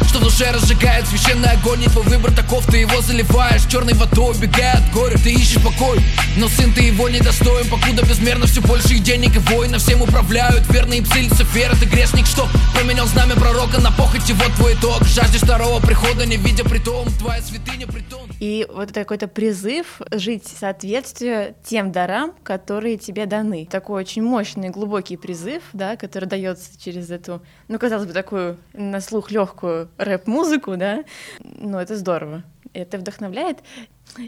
что 0.10 0.20
в 0.20 0.24
душе 0.24 0.52
разжигает 0.52 1.08
священный 1.08 1.52
огонь. 1.52 1.84
И 1.84 1.88
твой 1.88 2.04
выбор 2.04 2.34
таков, 2.34 2.66
ты 2.66 2.80
его 2.80 3.02
заливаешь. 3.02 3.66
Черной 3.72 3.94
водой, 3.94 4.36
убегая 4.36 4.74
от 4.74 4.92
горя 4.92 5.18
Ты 5.18 5.32
ищешь 5.32 5.64
покой, 5.64 6.04
но 6.36 6.50
сын 6.50 6.74
ты 6.74 6.82
его 6.82 7.08
недостоин 7.08 7.70
Покуда 7.70 8.04
безмерно 8.06 8.46
все 8.46 8.60
больше 8.60 8.96
и 8.96 9.00
денег 9.00 9.38
и 9.38 9.40
война 9.40 9.78
Всем 9.78 10.02
управляют 10.02 10.70
верные 10.70 11.02
псы 11.02 11.22
Люцифера 11.22 11.76
Ты 11.76 11.86
грешник, 11.86 12.26
что 12.26 12.50
променял 12.74 13.08
знамя 13.08 13.36
пророка 13.36 13.80
на 13.80 13.92
похоти. 13.92 14.34
Вот 14.34 14.54
твой 14.56 14.74
итог, 14.74 15.08
жаждешь 15.08 15.42
второго 15.42 15.80
прихода 15.80 16.26
Не 16.26 16.36
видя 16.36 16.66
притом, 16.66 17.08
твоя 17.18 17.42
святыня 17.42 17.88
притон 17.88 18.21
И 18.42 18.66
вот 18.74 18.90
это 18.90 19.02
какой-то 19.02 19.28
призыв 19.28 20.02
жить 20.10 20.46
в 20.46 20.58
соответствии 20.58 21.54
тем 21.64 21.92
дарам, 21.92 22.34
которые 22.42 22.98
тебе 22.98 23.28
даны. 23.28 23.68
Такой 23.70 24.02
очень 24.02 24.24
мощный, 24.24 24.70
глубокий 24.70 25.16
призыв, 25.16 25.62
да, 25.74 25.96
который 25.96 26.26
дается 26.26 26.72
через 26.80 27.12
эту, 27.12 27.44
ну, 27.68 27.78
казалось 27.78 28.08
бы, 28.08 28.14
такую 28.14 28.58
на 28.74 29.00
слух 29.00 29.30
легкую 29.30 29.90
рэп-музыку, 29.98 30.76
да. 30.76 31.04
Ну, 31.40 31.78
это 31.78 31.96
здорово. 31.96 32.44
Это 32.74 32.98
вдохновляет. 32.98 33.60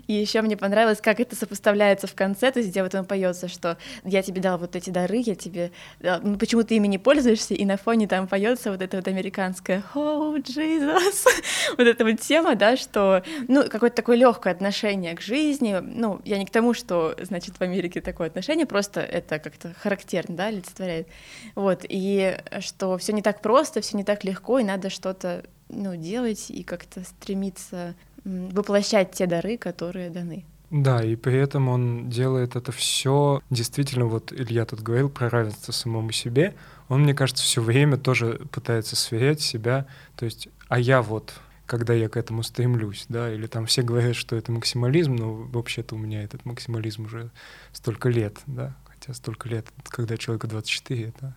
И 0.08 0.14
еще 0.14 0.42
мне 0.42 0.56
понравилось, 0.56 1.02
как 1.02 1.20
это 1.20 1.36
сопоставляется 1.36 2.08
в 2.08 2.16
конце, 2.16 2.52
то 2.52 2.60
есть 2.60 2.72
где 2.72 2.84
вот 2.84 2.96
он 2.96 3.06
поется, 3.06 3.48
что 3.48 3.78
я 4.04 4.22
тебе 4.22 4.42
дал 4.42 4.58
вот 4.58 4.76
эти 4.76 4.90
дары, 4.90 5.18
я 5.18 5.36
тебе 5.36 5.72
ну, 6.00 6.38
почему 6.38 6.64
ты 6.64 6.76
ими 6.76 6.88
не 6.88 6.98
пользуешься, 6.98 7.54
и 7.54 7.66
на 7.66 7.78
фоне 7.78 8.08
там 8.08 8.28
поется 8.28 8.72
вот 8.72 8.82
это 8.82 8.98
вот 8.98 9.08
американское 9.08 9.84
Oh, 9.94 10.38
Jesus, 10.38 11.26
вот 11.78 11.86
эта 11.86 12.06
вот 12.06 12.20
тема, 12.22 12.56
да, 12.56 12.78
что, 12.78 13.24
ну, 13.48 13.68
какое-то 13.70 13.98
такое 13.98 14.16
легкое 14.16 14.54
отношение 14.54 15.16
к 15.16 15.22
жизни, 15.22 15.80
ну, 15.82 16.22
я 16.24 16.38
не 16.38 16.46
к 16.46 16.50
тому, 16.50 16.74
что, 16.74 17.16
значит, 17.20 17.58
в 17.58 17.62
Америке 17.62 18.00
такое 18.00 18.28
отношение, 18.28 18.66
просто 18.66 19.02
это 19.02 19.40
как-то 19.40 19.74
характерно, 19.78 20.36
да, 20.36 20.46
олицетворяет, 20.48 21.08
вот, 21.56 21.86
и 21.88 22.38
что 22.62 22.98
все 22.98 23.12
не 23.12 23.22
так 23.22 23.42
просто, 23.42 23.82
все 23.82 23.98
не 23.98 24.04
так 24.04 24.24
легко, 24.24 24.60
и 24.60 24.64
надо 24.64 24.90
что-то, 24.90 25.44
ну, 25.68 25.96
делать 25.96 26.50
и 26.50 26.64
как-то 26.64 27.04
стремиться 27.04 27.96
воплощать 28.26 29.12
те 29.12 29.26
дары, 29.26 29.58
которые 29.58 30.10
даны. 30.10 30.46
Да, 30.70 31.04
и 31.04 31.16
при 31.16 31.38
этом 31.38 31.70
он 31.70 32.10
делает 32.10 32.56
это 32.56 32.72
все 32.72 33.42
действительно, 33.52 34.06
вот 34.06 34.34
Илья 34.34 34.66
тут 34.66 34.82
говорил 34.82 35.08
про 35.08 35.30
равенство 35.30 35.72
самому 35.72 36.12
себе, 36.12 36.56
он, 36.90 37.04
мне 37.04 37.14
кажется, 37.14 37.44
все 37.44 37.62
время 37.62 37.98
тоже 37.98 38.42
пытается 38.52 38.96
сверять 38.96 39.40
себя, 39.40 39.86
то 40.16 40.26
есть, 40.26 40.48
а 40.70 40.80
я 40.80 41.04
вот, 41.04 41.36
когда 41.68 41.94
я 41.94 42.10
к 42.10 42.18
этому 42.18 42.42
стремлюсь, 42.42 43.06
да, 43.08 43.32
или 43.32 43.46
там 43.46 43.68
все 43.68 43.84
говорят, 43.84 44.16
что 44.16 44.36
это 44.36 44.52
максимализм, 44.52 45.16
но 45.16 45.34
вообще-то 45.34 45.94
у 45.94 46.00
меня 46.00 46.24
этот 46.24 46.44
максимализм 46.44 47.06
уже 47.06 47.30
столько 47.72 48.10
лет, 48.10 48.40
да, 48.48 48.76
хотя 49.04 49.14
столько 49.14 49.50
лет, 49.50 49.68
когда 49.90 50.18
человеку 50.18 50.48
24, 50.48 51.10
это 51.10 51.34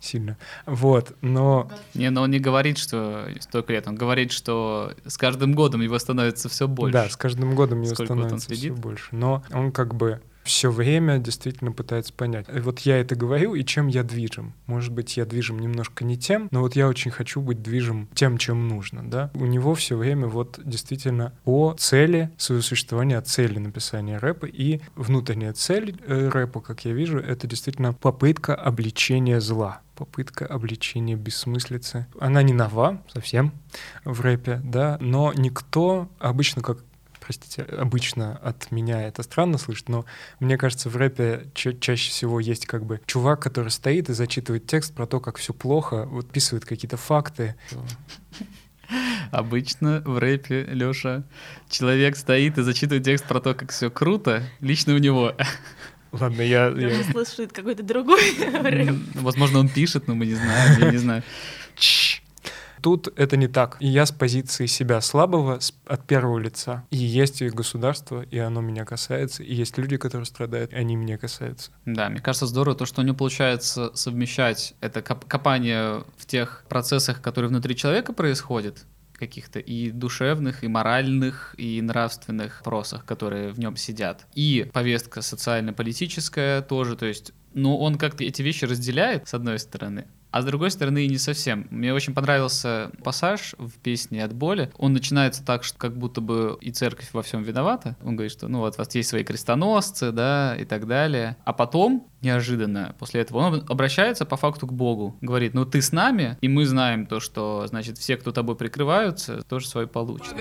сильно. 0.00 0.36
Вот, 0.66 1.16
но 1.22 1.70
Не, 1.94 2.10
но 2.10 2.22
он 2.22 2.30
не 2.30 2.38
говорит, 2.38 2.78
что 2.78 3.28
столько 3.40 3.72
лет. 3.72 3.88
Он 3.88 3.94
говорит, 3.94 4.32
что 4.32 4.92
с 5.06 5.16
каждым 5.16 5.54
годом 5.54 5.80
его 5.80 5.98
становится 5.98 6.48
все 6.48 6.68
больше. 6.68 6.92
Да, 6.92 7.08
с 7.08 7.16
каждым 7.16 7.54
годом 7.54 7.82
его 7.82 7.94
Сколько 7.94 8.14
вот 8.14 8.24
становится 8.24 8.52
все 8.52 8.60
следит? 8.60 8.78
больше. 8.78 9.08
Но 9.12 9.42
он 9.50 9.72
как 9.72 9.94
бы 9.94 10.20
все 10.48 10.70
время 10.70 11.18
действительно 11.18 11.72
пытается 11.72 12.12
понять. 12.12 12.46
И 12.52 12.58
вот 12.60 12.80
я 12.80 12.96
это 12.96 13.14
говорю, 13.14 13.54
и 13.54 13.64
чем 13.64 13.86
я 13.86 14.02
движим. 14.02 14.54
Может 14.66 14.92
быть, 14.92 15.16
я 15.16 15.26
движим 15.26 15.58
немножко 15.58 16.04
не 16.04 16.16
тем, 16.16 16.48
но 16.50 16.60
вот 16.60 16.74
я 16.74 16.88
очень 16.88 17.10
хочу 17.10 17.40
быть 17.40 17.62
движим 17.62 18.08
тем, 18.14 18.38
чем 18.38 18.66
нужно, 18.66 19.08
да. 19.08 19.30
У 19.34 19.44
него 19.44 19.74
все 19.74 19.96
время 19.96 20.26
вот 20.26 20.58
действительно 20.64 21.34
о 21.44 21.74
цели 21.74 22.30
своего 22.38 22.62
существования, 22.62 23.18
о 23.18 23.22
цели 23.22 23.58
написания 23.58 24.18
рэпа, 24.18 24.46
и 24.46 24.80
внутренняя 24.96 25.52
цель 25.52 25.94
э, 26.06 26.28
рэпа, 26.28 26.60
как 26.60 26.84
я 26.86 26.92
вижу, 26.92 27.18
это 27.18 27.46
действительно 27.46 27.92
попытка 27.92 28.54
обличения 28.54 29.40
зла 29.40 29.82
попытка 29.98 30.46
обличения 30.46 31.16
бессмыслицы. 31.16 32.06
Она 32.20 32.44
не 32.44 32.52
нова 32.52 33.02
совсем 33.12 33.52
в 34.04 34.20
рэпе, 34.20 34.60
да, 34.62 34.96
но 35.00 35.32
никто 35.34 36.08
обычно 36.20 36.62
как 36.62 36.78
простите, 37.28 37.62
обычно 37.62 38.38
от 38.38 38.70
меня 38.72 39.02
это 39.06 39.22
странно 39.22 39.58
слышать, 39.58 39.90
но 39.90 40.06
мне 40.40 40.56
кажется, 40.56 40.88
в 40.88 40.96
рэпе 40.96 41.50
ча- 41.52 41.74
чаще 41.74 42.08
всего 42.10 42.40
есть 42.40 42.64
как 42.64 42.86
бы 42.86 43.02
чувак, 43.04 43.42
который 43.42 43.68
стоит 43.68 44.08
и 44.08 44.14
зачитывает 44.14 44.66
текст 44.66 44.94
про 44.94 45.04
то, 45.06 45.20
как 45.20 45.36
все 45.36 45.52
плохо, 45.52 46.06
вот 46.06 46.30
описывает 46.30 46.64
какие-то 46.64 46.96
факты. 46.96 47.54
Обычно 49.30 50.02
в 50.06 50.16
рэпе, 50.18 50.64
Лёша, 50.70 51.22
человек 51.68 52.16
стоит 52.16 52.56
и 52.56 52.62
зачитывает 52.62 53.04
текст 53.04 53.26
про 53.26 53.40
то, 53.40 53.52
как 53.52 53.72
все 53.72 53.90
круто, 53.90 54.42
лично 54.60 54.94
у 54.94 54.98
него. 54.98 55.34
Ладно, 56.12 56.40
я... 56.40 56.68
я- 56.68 57.04
слушает 57.12 57.52
какой-то 57.52 57.82
другой 57.82 58.22
рэп. 58.62 58.96
Возможно, 59.16 59.58
он 59.58 59.68
пишет, 59.68 60.08
но 60.08 60.14
мы 60.14 60.24
не 60.24 60.32
знаем, 60.34 60.80
я 60.80 60.90
не 60.92 60.96
знаю. 60.96 61.22
Тут 62.82 63.08
это 63.16 63.36
не 63.36 63.48
так. 63.48 63.76
И 63.80 63.86
я 63.88 64.06
с 64.06 64.12
позиции 64.12 64.66
себя 64.66 65.00
слабого, 65.00 65.58
от 65.86 66.06
первого 66.06 66.38
лица. 66.38 66.84
И 66.90 66.96
есть 66.96 67.42
и 67.42 67.48
государство, 67.48 68.22
и 68.22 68.38
оно 68.38 68.60
меня 68.60 68.84
касается, 68.84 69.42
и 69.42 69.54
есть 69.54 69.78
люди, 69.78 69.96
которые 69.96 70.26
страдают, 70.26 70.72
и 70.72 70.76
они 70.76 70.96
меня 70.96 71.18
касаются. 71.18 71.70
Да, 71.84 72.08
мне 72.08 72.20
кажется, 72.20 72.46
здорово 72.46 72.76
то, 72.76 72.86
что 72.86 73.00
у 73.00 73.04
него 73.04 73.16
получается 73.16 73.90
совмещать 73.94 74.74
это 74.80 75.02
коп- 75.02 75.24
копание 75.26 76.04
в 76.16 76.26
тех 76.26 76.64
процессах, 76.68 77.20
которые 77.20 77.48
внутри 77.48 77.76
человека 77.76 78.12
происходят, 78.12 78.84
каких-то 79.14 79.58
и 79.58 79.90
душевных, 79.90 80.62
и 80.62 80.68
моральных, 80.68 81.54
и 81.58 81.82
нравственных 81.82 82.60
вопросах, 82.60 83.04
которые 83.04 83.50
в 83.50 83.58
нем 83.58 83.76
сидят. 83.76 84.26
И 84.34 84.70
повестка 84.72 85.22
социально-политическая 85.22 86.62
тоже, 86.62 86.96
то 86.96 87.06
есть, 87.06 87.32
ну, 87.54 87.76
он 87.76 87.96
как-то 87.96 88.24
эти 88.24 88.42
вещи 88.42 88.64
разделяет, 88.64 89.28
с 89.28 89.34
одной 89.34 89.58
стороны, 89.58 90.06
А 90.30 90.42
с 90.42 90.44
другой 90.44 90.70
стороны, 90.70 91.06
не 91.06 91.18
совсем. 91.18 91.66
Мне 91.70 91.94
очень 91.94 92.14
понравился 92.14 92.90
пассаж 93.02 93.54
в 93.58 93.72
песне 93.78 94.22
«От 94.22 94.34
боли». 94.34 94.70
Он 94.76 94.92
начинается 94.92 95.44
так, 95.44 95.64
что 95.64 95.78
как 95.78 95.96
будто 95.96 96.20
бы 96.20 96.58
и 96.60 96.70
церковь 96.70 97.08
во 97.12 97.22
всем 97.22 97.42
виновата. 97.42 97.96
Он 98.04 98.14
говорит, 98.14 98.32
что 98.32 98.48
ну 98.48 98.60
вот 98.60 98.74
у 98.74 98.78
вас 98.78 98.94
есть 98.94 99.08
свои 99.08 99.24
крестоносцы, 99.24 100.12
да, 100.12 100.54
и 100.56 100.64
так 100.64 100.86
далее. 100.86 101.36
А 101.44 101.52
потом, 101.52 102.06
неожиданно, 102.20 102.94
после 102.98 103.22
этого 103.22 103.38
он 103.38 103.64
обращается 103.68 104.26
по 104.26 104.36
факту 104.36 104.66
к 104.66 104.72
Богу. 104.72 105.16
Говорит, 105.22 105.54
ну 105.54 105.64
ты 105.64 105.80
с 105.80 105.92
нами, 105.92 106.36
и 106.40 106.48
мы 106.48 106.66
знаем 106.66 107.06
то, 107.06 107.20
что, 107.20 107.66
значит, 107.66 107.96
все, 107.96 108.16
кто 108.16 108.30
тобой 108.30 108.56
прикрываются, 108.56 109.42
тоже 109.42 109.66
свое 109.66 109.86
получат. 109.86 110.34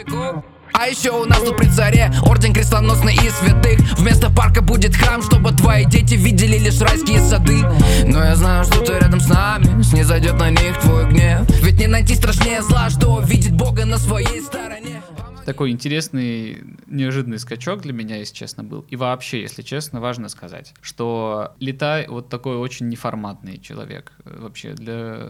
А 0.74 0.88
еще 0.88 1.12
у 1.12 1.26
нас 1.26 1.40
тут 1.42 1.58
при 1.58 1.70
царе 1.70 2.12
Орден 2.24 2.54
крестоносный 2.54 3.14
и 3.16 3.30
святых 3.30 3.80
Вместо 3.98 4.30
парка 4.30 4.62
будет 4.62 4.96
храм, 4.96 5.22
чтобы 5.22 5.52
твои 5.52 5.86
дети 5.86 6.16
видели 6.16 6.58
лишь 6.58 6.80
райские 6.82 7.20
сады 7.22 7.64
Но 8.06 8.24
я 8.24 8.36
знаю, 8.36 8.66
что 8.66 8.82
ты 8.82 8.94
рядом 8.94 9.20
с 9.20 9.28
нами 9.28 9.77
Снизойдет 9.84 10.34
на 10.40 10.50
них 10.50 10.80
твой 10.82 11.08
гнев 11.08 11.48
Ведь 11.62 11.80
не 11.80 11.88
найти 11.88 12.16
страшнее 12.16 12.62
зла, 12.62 12.90
что 12.90 13.22
видит 13.22 13.56
Бога 13.56 13.86
на 13.86 13.98
своей 13.98 14.42
стороне 14.42 15.02
Такой 15.46 15.72
интересный, 15.72 16.64
неожиданный 16.88 17.40
скачок 17.40 17.82
для 17.82 17.94
меня, 17.94 18.18
если 18.18 18.34
честно, 18.34 18.64
был. 18.64 18.86
И 18.90 18.96
вообще, 18.96 19.42
если 19.42 19.62
честно, 19.62 20.02
важно 20.02 20.30
сказать, 20.30 20.74
что 20.82 21.54
Летай 21.60 22.08
вот 22.08 22.28
такой 22.28 22.58
очень 22.58 22.90
неформатный 22.90 23.58
человек 23.60 24.12
э, 24.26 24.40
вообще 24.42 24.74
для 24.74 25.30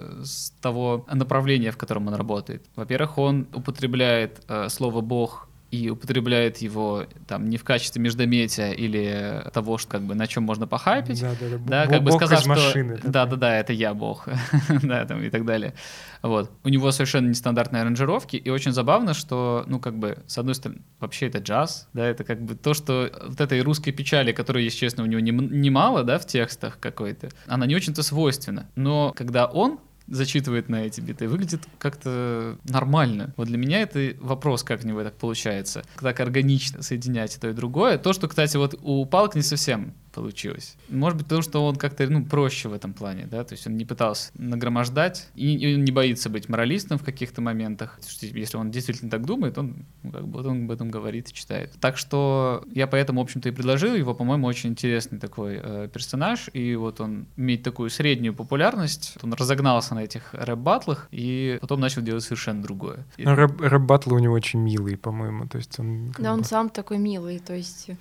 того 0.61 1.05
направления, 1.11 1.71
в 1.71 1.77
котором 1.77 2.07
он 2.07 2.15
работает. 2.15 2.65
Во-первых, 2.75 3.17
он 3.17 3.47
употребляет 3.53 4.41
э, 4.47 4.69
слово 4.69 5.01
«бог» 5.01 5.46
и 5.69 5.89
употребляет 5.89 6.57
его 6.59 7.05
там 7.27 7.49
не 7.49 7.57
в 7.57 7.63
качестве 7.63 8.01
междометия 8.01 8.71
или 8.71 9.43
того, 9.53 9.77
что 9.77 9.89
как 9.91 10.01
бы 10.03 10.15
на 10.15 10.25
чем 10.27 10.43
можно 10.43 10.65
похайпить, 10.67 11.21
Да, 11.21 11.31
да, 11.39 11.47
да. 11.49 11.57
да, 11.57 11.85
Бог 11.85 11.91
как 11.91 12.03
бы 12.03 12.11
сказать, 12.11 12.39
что 12.39 12.49
машины. 12.49 12.99
да, 13.03 13.25
да, 13.25 13.35
да, 13.35 13.57
это 13.57 13.73
я 13.73 13.93
бог, 13.93 14.27
да, 14.83 15.05
там 15.05 15.21
и 15.23 15.29
так 15.29 15.45
далее. 15.45 15.73
Вот. 16.21 16.51
У 16.63 16.69
него 16.69 16.91
совершенно 16.91 17.27
нестандартные 17.27 17.81
аранжировки, 17.81 18.37
и 18.37 18.49
очень 18.49 18.71
забавно, 18.71 19.13
что, 19.13 19.63
ну, 19.67 19.79
как 19.79 19.97
бы, 19.99 20.17
с 20.25 20.37
одной 20.37 20.55
стороны, 20.55 20.81
вообще 20.99 21.27
это 21.27 21.39
джаз, 21.39 21.87
да, 21.93 22.05
это 22.05 22.23
как 22.23 22.41
бы 22.41 22.55
то, 22.55 22.73
что 22.73 23.11
вот 23.27 23.39
этой 23.41 23.61
русской 23.61 23.91
печали, 23.91 24.31
которая, 24.31 24.63
если 24.63 24.79
честно, 24.79 25.03
у 25.03 25.05
него 25.05 25.19
нем- 25.19 25.61
немало, 25.61 26.03
да, 26.03 26.17
в 26.17 26.25
текстах 26.25 26.79
какой-то, 26.79 27.29
она 27.45 27.65
не 27.65 27.75
очень-то 27.75 28.03
свойственна. 28.03 28.69
Но 28.75 29.13
когда 29.15 29.45
он 29.45 29.79
зачитывает 30.07 30.69
на 30.69 30.85
эти 30.85 31.01
биты, 31.01 31.27
выглядит 31.27 31.63
как-то 31.79 32.57
нормально. 32.63 33.33
Вот 33.37 33.47
для 33.47 33.57
меня 33.57 33.81
это 33.81 34.15
вопрос, 34.19 34.63
как 34.63 34.83
него 34.83 35.03
так 35.03 35.15
получается. 35.15 35.83
Так 35.99 36.19
органично 36.19 36.81
соединять 36.81 37.35
и 37.35 37.39
то 37.39 37.49
и 37.49 37.53
другое. 37.53 37.97
То, 37.97 38.13
что, 38.13 38.27
кстати, 38.27 38.57
вот 38.57 38.75
у 38.81 39.05
Палк 39.05 39.35
не 39.35 39.41
совсем 39.41 39.93
получилось. 40.17 40.75
Может 40.89 41.17
быть, 41.17 41.27
потому 41.27 41.41
что 41.43 41.65
он 41.65 41.75
как-то 41.75 42.07
ну, 42.07 42.25
проще 42.25 42.69
в 42.69 42.73
этом 42.73 42.93
плане, 42.93 43.27
да, 43.29 43.43
то 43.43 43.53
есть 43.53 43.67
он 43.67 43.77
не 43.77 43.85
пытался 43.85 44.31
нагромождать 44.37 45.27
и, 45.35 45.55
и 45.55 45.75
он 45.75 45.83
не 45.85 45.91
боится 45.91 46.29
быть 46.29 46.49
моралистом 46.49 46.97
в 46.97 47.03
каких-то 47.03 47.41
моментах. 47.41 47.99
Если 48.21 48.57
он 48.57 48.71
действительно 48.71 49.11
так 49.11 49.25
думает, 49.25 49.57
он 49.57 49.85
ну, 50.03 50.11
как 50.11 50.27
бы 50.27 50.39
он 50.39 50.63
об 50.65 50.71
этом 50.71 50.89
говорит 50.89 51.29
и 51.29 51.33
читает. 51.33 51.73
Так 51.79 51.97
что 51.97 52.63
я 52.73 52.87
поэтому, 52.87 53.21
в 53.21 53.23
общем-то, 53.23 53.49
и 53.49 53.51
предложил 53.51 53.93
его, 53.95 54.13
по-моему, 54.15 54.47
очень 54.47 54.71
интересный 54.71 55.19
такой 55.19 55.59
э, 55.61 55.89
персонаж, 55.93 56.49
и 56.53 56.75
вот 56.75 56.99
он 56.99 57.27
имеет 57.37 57.63
такую 57.63 57.89
среднюю 57.89 58.33
популярность, 58.33 59.17
он 59.21 59.33
разогнался 59.33 59.95
на 59.95 60.03
этих 60.03 60.33
рэп-батлах, 60.33 61.07
и 61.11 61.57
потом 61.61 61.79
начал 61.79 62.01
делать 62.01 62.23
совершенно 62.23 62.61
другое. 62.63 63.05
И- 63.17 63.23
Ну, 63.23 63.35
рэп, 63.35 63.61
рэп-баттлы 63.61 64.15
у 64.15 64.19
него 64.19 64.33
очень 64.33 64.59
милые, 64.59 64.97
по-моему. 64.97 65.47
То 65.47 65.57
есть 65.57 65.79
он... 65.79 66.11
Да, 66.17 66.33
он 66.33 66.39
бы- 66.39 66.45
сам 66.45 66.69
такой 66.69 66.97
милый, 66.97 67.39
то 67.39 67.53
есть 67.53 67.89
э, 67.89 67.95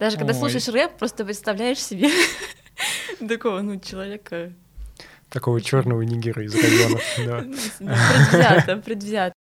даже 0.00 0.16
когда 0.16 0.32
Ой. 0.32 0.38
слушаешь 0.38 0.66
рэп, 0.68 0.96
просто 0.96 1.24
представляешь 1.24 1.78
себе 1.78 2.08
такого, 3.28 3.60
ну, 3.60 3.78
человека 3.78 4.52
Такого 5.28 5.60
черного 5.60 6.02
нигера 6.02 6.42
из 6.42 6.54
районов. 6.56 7.02
да. 7.18 7.42
ну, 7.42 7.56
предвзято, 8.30 8.76
предвзято. 8.78 9.34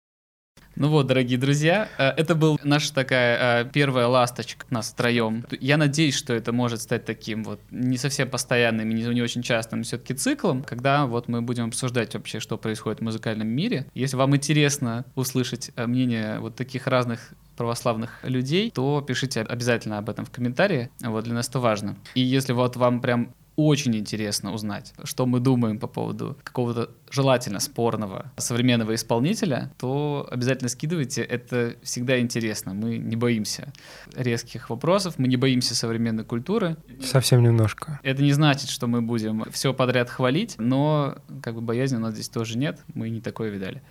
Ну 0.76 0.90
вот, 0.90 1.06
дорогие 1.06 1.38
друзья, 1.38 1.88
э, 1.96 2.08
это 2.08 2.34
был 2.34 2.60
наша 2.62 2.92
такая 2.92 3.62
э, 3.62 3.70
первая 3.72 4.08
ласточка 4.08 4.66
нас 4.68 4.90
втроем. 4.90 5.42
Я 5.58 5.78
надеюсь, 5.78 6.14
что 6.14 6.34
это 6.34 6.52
может 6.52 6.82
стать 6.82 7.06
таким 7.06 7.44
вот 7.44 7.60
не 7.70 7.96
совсем 7.96 8.28
постоянным 8.28 8.90
не, 8.90 9.02
не 9.02 9.22
очень 9.22 9.40
частым 9.40 9.84
все-таки 9.84 10.12
циклом, 10.12 10.62
когда 10.62 11.06
вот 11.06 11.28
мы 11.28 11.40
будем 11.40 11.68
обсуждать 11.68 12.12
вообще, 12.12 12.40
что 12.40 12.58
происходит 12.58 13.00
в 13.00 13.04
музыкальном 13.04 13.48
мире. 13.48 13.86
Если 13.94 14.16
вам 14.16 14.36
интересно 14.36 15.06
услышать 15.14 15.70
э, 15.76 15.86
мнение 15.86 16.40
вот 16.40 16.56
таких 16.56 16.86
разных 16.86 17.32
православных 17.56 18.18
людей, 18.22 18.70
то 18.70 19.00
пишите 19.00 19.40
обязательно 19.40 19.96
об 19.96 20.10
этом 20.10 20.26
в 20.26 20.30
комментарии. 20.30 20.90
Вот 21.00 21.24
для 21.24 21.32
нас 21.32 21.48
это 21.48 21.58
важно. 21.58 21.96
И 22.14 22.20
если 22.20 22.52
вот 22.52 22.76
вам 22.76 23.00
прям 23.00 23.32
очень 23.56 23.96
интересно 23.96 24.52
узнать, 24.52 24.92
что 25.04 25.26
мы 25.26 25.40
думаем 25.40 25.78
по 25.78 25.86
поводу 25.86 26.36
какого-то 26.44 26.90
желательно 27.10 27.58
спорного 27.58 28.30
современного 28.36 28.94
исполнителя, 28.94 29.72
то 29.78 30.28
обязательно 30.30 30.68
скидывайте. 30.68 31.22
Это 31.22 31.76
всегда 31.82 32.20
интересно. 32.20 32.74
Мы 32.74 32.98
не 32.98 33.16
боимся 33.16 33.72
резких 34.14 34.70
вопросов, 34.70 35.14
мы 35.18 35.26
не 35.28 35.36
боимся 35.36 35.74
современной 35.74 36.24
культуры. 36.24 36.76
Совсем 37.02 37.42
немножко. 37.42 37.98
Это 38.02 38.22
не 38.22 38.32
значит, 38.32 38.68
что 38.68 38.86
мы 38.86 39.00
будем 39.00 39.44
все 39.50 39.72
подряд 39.72 40.10
хвалить, 40.10 40.56
но 40.58 41.18
как 41.42 41.54
бы 41.54 41.60
боязни 41.62 41.96
у 41.96 42.00
нас 42.00 42.14
здесь 42.14 42.28
тоже 42.28 42.58
нет. 42.58 42.80
Мы 42.94 43.08
не 43.08 43.20
такое 43.20 43.50
видали. 43.50 43.82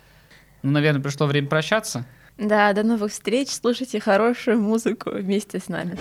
Ну, 0.62 0.70
наверное, 0.70 1.02
пришло 1.02 1.26
время 1.26 1.48
прощаться. 1.48 2.06
Да, 2.38 2.72
до 2.72 2.82
новых 2.82 3.12
встреч, 3.12 3.48
слушайте 3.48 3.98
хорошую 3.98 4.60
музыку 4.60 5.10
вместе 5.10 5.58
с 5.58 5.68
нами. 5.68 5.96